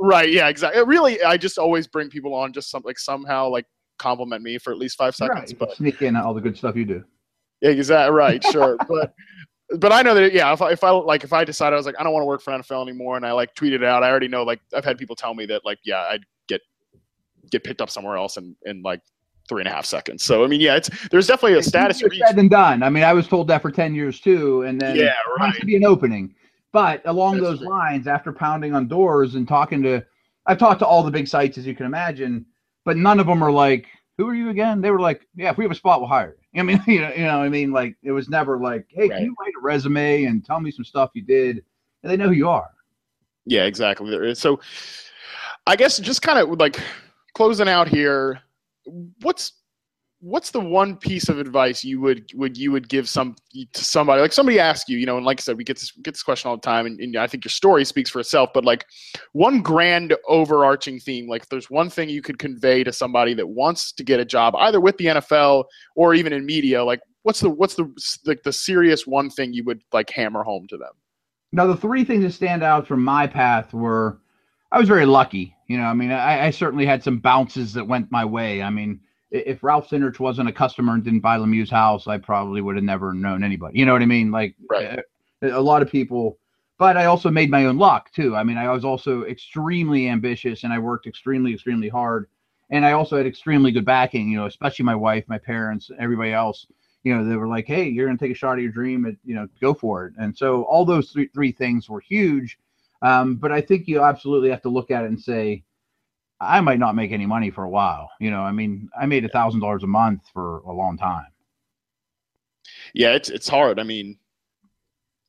[0.04, 0.30] Right.
[0.30, 0.48] Yeah.
[0.48, 0.82] Exactly.
[0.84, 3.66] Really, I just always bring people on just some like somehow like
[3.98, 5.52] compliment me for at least five seconds.
[5.52, 5.58] Right.
[5.58, 7.04] But sneak in all the good stuff you do.
[7.60, 7.70] Yeah.
[7.70, 8.14] Exactly.
[8.14, 8.44] Right.
[8.52, 8.76] Sure.
[8.88, 9.14] but
[9.78, 10.52] but I know that yeah.
[10.52, 12.26] If I, if I like if I decide I was like I don't want to
[12.26, 14.84] work for NFL anymore and I like tweeted it out, I already know like I've
[14.84, 16.60] had people tell me that like yeah I'd get
[17.50, 19.00] get picked up somewhere else in in like
[19.48, 20.22] three and a half seconds.
[20.22, 22.00] So I mean, yeah, it's there's definitely a it's status.
[22.00, 22.82] Said and done.
[22.82, 25.50] I mean, I was told that for ten years too, and then yeah, right.
[25.50, 26.34] has to be an opening.
[26.74, 27.68] But along That's those true.
[27.68, 30.04] lines, after pounding on doors and talking to,
[30.44, 32.44] I've talked to all the big sites as you can imagine.
[32.84, 33.86] but none of them are like,
[34.18, 36.36] "Who are you again?" They were like, "Yeah, if we have a spot, we'll hire."
[36.52, 36.60] You.
[36.60, 39.12] I mean, you know, you know, I mean, like it was never like, "Hey, right.
[39.12, 41.62] can you write a resume and tell me some stuff you did?"
[42.02, 42.68] And they know who you are.
[43.46, 44.34] Yeah, exactly.
[44.34, 44.60] So,
[45.66, 46.78] I guess just kind of like
[47.34, 48.40] closing out here,
[49.22, 49.52] what's
[50.24, 53.36] what's the one piece of advice you would would you would give some
[53.74, 54.22] to somebody?
[54.22, 56.22] Like somebody ask you you know and like i said we get this get this
[56.22, 58.86] question all the time and, and, i think your story speaks for itself but like
[59.32, 63.92] one grand overarching theme like there's one thing you could convey to somebody that wants
[63.92, 65.64] to get a job either with the nfl
[65.94, 67.92] or even in media like what's the what's the
[68.24, 70.92] like the serious one thing you would like hammer home to them?
[71.52, 74.20] Now the three things that stand out from my path were
[74.72, 77.86] i was very lucky you know i mean i, I certainly had some bounces that
[77.86, 78.62] went my way.
[78.62, 79.00] I mean
[79.34, 82.84] if Ralph Cindrich wasn't a customer and didn't buy Lemieux's house, I probably would have
[82.84, 83.78] never known anybody.
[83.78, 84.30] You know what I mean?
[84.30, 85.00] Like right.
[85.42, 86.38] a, a, lot of people,
[86.78, 88.36] but I also made my own luck too.
[88.36, 92.28] I mean, I was also extremely ambitious and I worked extremely, extremely hard.
[92.70, 96.32] And I also had extremely good backing, you know, especially my wife, my parents, everybody
[96.32, 96.66] else.
[97.02, 99.18] You know, they were like, "Hey, you're gonna take a shot at your dream, and
[99.26, 102.58] you know, go for it." And so all those three three things were huge.
[103.02, 105.62] Um, but I think you absolutely have to look at it and say,
[106.44, 108.10] I might not make any money for a while.
[108.20, 111.26] You know, I mean, I made a thousand dollars a month for a long time.
[112.94, 113.78] Yeah, it's it's hard.
[113.78, 114.18] I mean,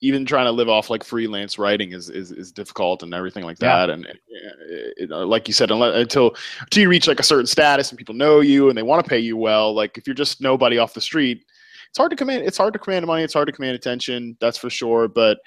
[0.01, 3.57] even trying to live off like freelance writing is is, is difficult and everything like
[3.57, 3.89] that.
[3.89, 3.93] Yeah.
[3.93, 4.19] And it,
[4.97, 8.13] it, uh, like you said, until until you reach like a certain status and people
[8.13, 10.93] know you and they want to pay you well, like if you're just nobody off
[10.93, 11.43] the street,
[11.89, 12.43] it's hard to command.
[12.43, 13.23] It's hard to command money.
[13.23, 14.37] It's hard to command attention.
[14.39, 15.07] That's for sure.
[15.07, 15.39] But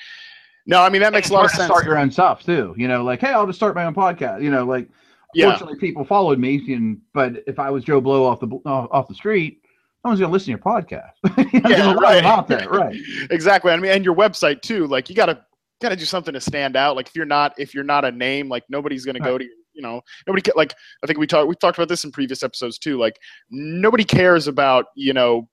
[0.67, 1.67] no, I mean that makes a lot of sense.
[1.67, 2.75] Start your own stuff too.
[2.77, 4.43] You know, like hey, I'll just start my own podcast.
[4.43, 4.89] You know, like
[5.35, 5.51] yeah.
[5.51, 9.15] Fortunately, people followed me, and but if I was Joe Blow off the off the
[9.15, 9.63] street,
[10.05, 11.13] no one's gonna listen to your podcast.
[11.69, 12.25] yeah, right.
[12.25, 12.97] out there, right?
[13.31, 13.73] exactly.
[13.73, 14.87] I mean, and your website too.
[14.87, 15.45] Like, you gotta
[15.81, 16.97] gotta do something to stand out.
[16.97, 19.27] Like, if you're not if you're not a name, like nobody's gonna right.
[19.27, 19.55] go to you.
[19.75, 20.75] You know, nobody like.
[21.05, 22.99] I think we talked we talked about this in previous episodes too.
[22.99, 23.17] Like,
[23.51, 25.49] nobody cares about you know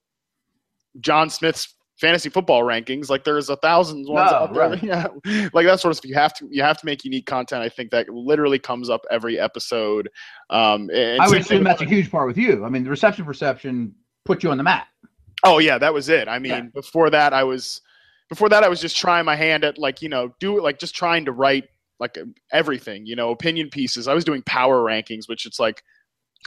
[0.99, 3.09] John Smith's fantasy football rankings.
[3.09, 4.69] Like there's a thousand ones no, out there.
[4.69, 4.83] Right.
[4.83, 5.07] Yeah.
[5.53, 6.09] Like that sort of stuff.
[6.09, 7.61] You have to you have to make unique content.
[7.63, 10.09] I think that literally comes up every episode.
[10.49, 12.65] Um, I would assume that's a huge part with you.
[12.65, 14.87] I mean, the reception perception put you on the map.
[15.43, 16.27] Oh yeah, that was it.
[16.27, 16.61] I mean, yeah.
[16.73, 17.81] before that, I was
[18.29, 20.79] before that I was just trying my hand at like you know do it like
[20.79, 21.65] just trying to write
[21.99, 22.17] like
[22.51, 24.07] everything you know opinion pieces.
[24.07, 25.83] I was doing power rankings, which it's like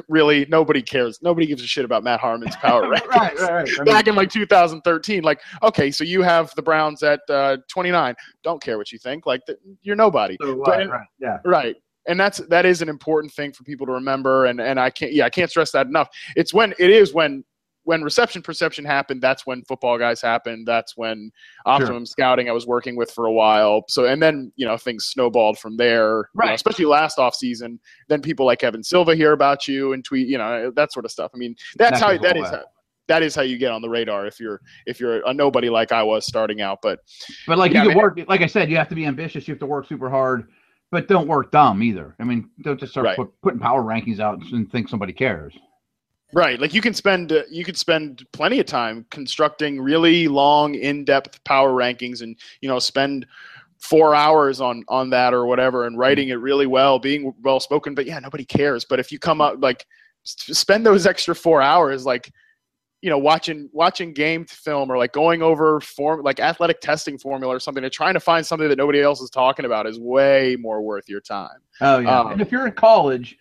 [0.08, 1.20] really nobody cares.
[1.22, 3.08] Nobody gives a shit about Matt Harmon's power rankings.
[3.08, 3.86] right, right, right.
[3.86, 8.14] Back mean, in like 2013, like okay, so you have the Browns at uh, 29.
[8.42, 9.26] Don't care what you think.
[9.26, 10.36] Like the, you're nobody.
[10.40, 11.76] So, but, right, yeah, right.
[12.06, 14.46] And that's that is an important thing for people to remember.
[14.46, 16.08] And and I can't yeah I can't stress that enough.
[16.36, 17.44] It's when it is when
[17.88, 20.68] when reception perception happened, that's when football guys happened.
[20.68, 21.32] That's when
[21.64, 22.06] optimum sure.
[22.06, 23.84] scouting I was working with for a while.
[23.88, 26.28] So and then you know things snowballed from there.
[26.34, 26.44] Right.
[26.44, 27.80] You know, especially last off season.
[28.08, 30.28] Then people like Evan Silva hear about you and tweet.
[30.28, 31.30] You know that sort of stuff.
[31.34, 32.44] I mean that's, how that is.
[32.44, 32.60] How,
[33.06, 35.90] that is how you get on the radar if you're if you're a nobody like
[35.90, 36.80] I was starting out.
[36.82, 36.98] But
[37.46, 39.48] but like yeah, you can work like I said, you have to be ambitious.
[39.48, 40.48] You have to work super hard,
[40.90, 42.14] but don't work dumb either.
[42.20, 43.16] I mean, don't just start right.
[43.16, 45.54] put, putting power rankings out and think somebody cares.
[46.32, 50.74] Right, like you can spend uh, you could spend plenty of time constructing really long,
[50.74, 53.26] in-depth power rankings, and you know spend
[53.78, 57.94] four hours on on that or whatever, and writing it really well, being well spoken.
[57.94, 58.84] But yeah, nobody cares.
[58.84, 59.86] But if you come up like
[60.22, 62.30] spend those extra four hours, like
[63.00, 67.54] you know watching watching game film or like going over form like athletic testing formula
[67.54, 70.56] or something and trying to find something that nobody else is talking about is way
[70.60, 71.60] more worth your time.
[71.80, 73.38] Oh yeah, um, and if you're in college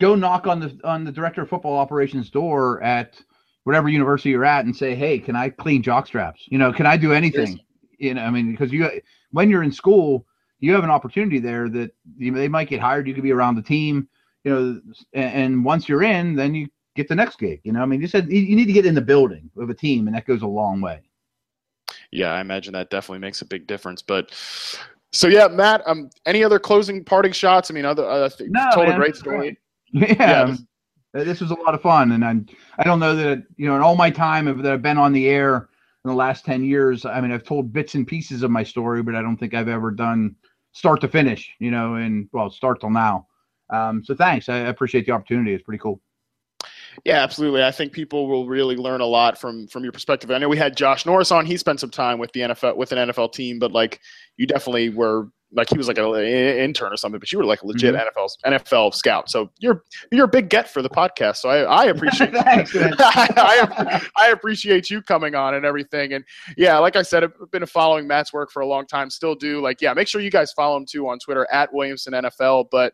[0.00, 3.20] go knock on the on the director of football operations door at
[3.64, 6.44] whatever university you're at and say, "Hey, can I clean jock straps?
[6.48, 7.60] You know, can I do anything?" Yes.
[7.98, 8.88] You know, I mean, because you
[9.30, 10.26] when you're in school,
[10.60, 13.08] you have an opportunity there that you they might get hired.
[13.08, 14.08] You could be around the team,
[14.44, 14.80] you know,
[15.12, 17.60] and, and, once you're in, then you get the next gig.
[17.64, 19.74] You know, I mean, you said you need to get in the building of a
[19.74, 21.00] team, and that goes a long way.
[22.10, 24.02] Yeah, I imagine that definitely makes a big difference.
[24.02, 24.32] But
[25.12, 25.82] so yeah, Matt.
[25.86, 27.70] Um, any other closing parting shots?
[27.70, 28.96] I mean, other uh, no, told man.
[28.96, 29.58] a great story.
[29.92, 30.56] Yeah, yeah
[31.24, 32.46] this was a lot of fun, and I'm,
[32.78, 35.28] i don't know that you know in all my time that I've been on the
[35.28, 35.68] air
[36.04, 37.04] in the last ten years.
[37.04, 39.68] I mean, I've told bits and pieces of my story, but I don't think I've
[39.68, 40.36] ever done
[40.72, 41.50] start to finish.
[41.58, 43.26] You know, and well, start till now.
[43.70, 44.48] Um, so thanks.
[44.48, 45.54] I appreciate the opportunity.
[45.54, 46.00] It's pretty cool.
[47.04, 47.62] Yeah, absolutely.
[47.62, 50.30] I think people will really learn a lot from from your perspective.
[50.30, 51.46] I know we had Josh Norris on.
[51.46, 54.00] He spent some time with the NFL with an NFL team, but like
[54.36, 57.62] you definitely were like he was like an intern or something, but you were like
[57.62, 58.18] a legit mm-hmm.
[58.18, 59.30] NFL NFL scout.
[59.30, 61.36] So you're you're a big get for the podcast.
[61.36, 66.14] So I, I appreciate Thanks, I, I, appreciate you coming on and everything.
[66.14, 66.24] And
[66.56, 69.08] yeah, like I said, I've been following Matt's work for a long time.
[69.08, 69.60] Still do.
[69.60, 72.66] Like yeah, make sure you guys follow him too on Twitter at Williamson NFL.
[72.70, 72.92] But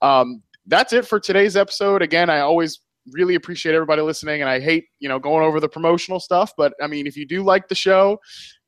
[0.00, 2.02] um, that's it for today's episode.
[2.02, 2.80] Again, I always
[3.10, 6.72] really appreciate everybody listening and i hate you know going over the promotional stuff but
[6.80, 8.16] i mean if you do like the show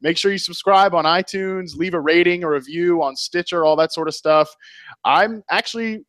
[0.05, 3.93] make sure you subscribe on itunes leave a rating or review on stitcher all that
[3.93, 4.49] sort of stuff.
[5.05, 6.05] I'm actually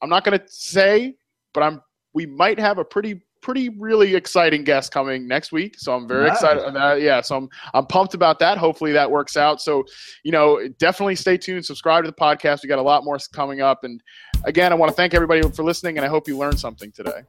[0.00, 1.14] i'm not going to say
[1.52, 1.82] but i'm
[2.14, 6.26] we might have a pretty pretty really exciting guest coming next week so i'm very
[6.26, 6.36] nice.
[6.36, 7.00] excited about that.
[7.00, 8.58] yeah so i'm i'm pumped about that.
[8.58, 9.60] Hopefully that works out.
[9.60, 9.84] So
[10.24, 12.62] you know definitely stay tuned subscribe to the podcast.
[12.62, 13.84] We got a lot more coming up.
[13.84, 14.02] And
[14.44, 17.22] again i want to thank everybody for listening and i hope you learned something today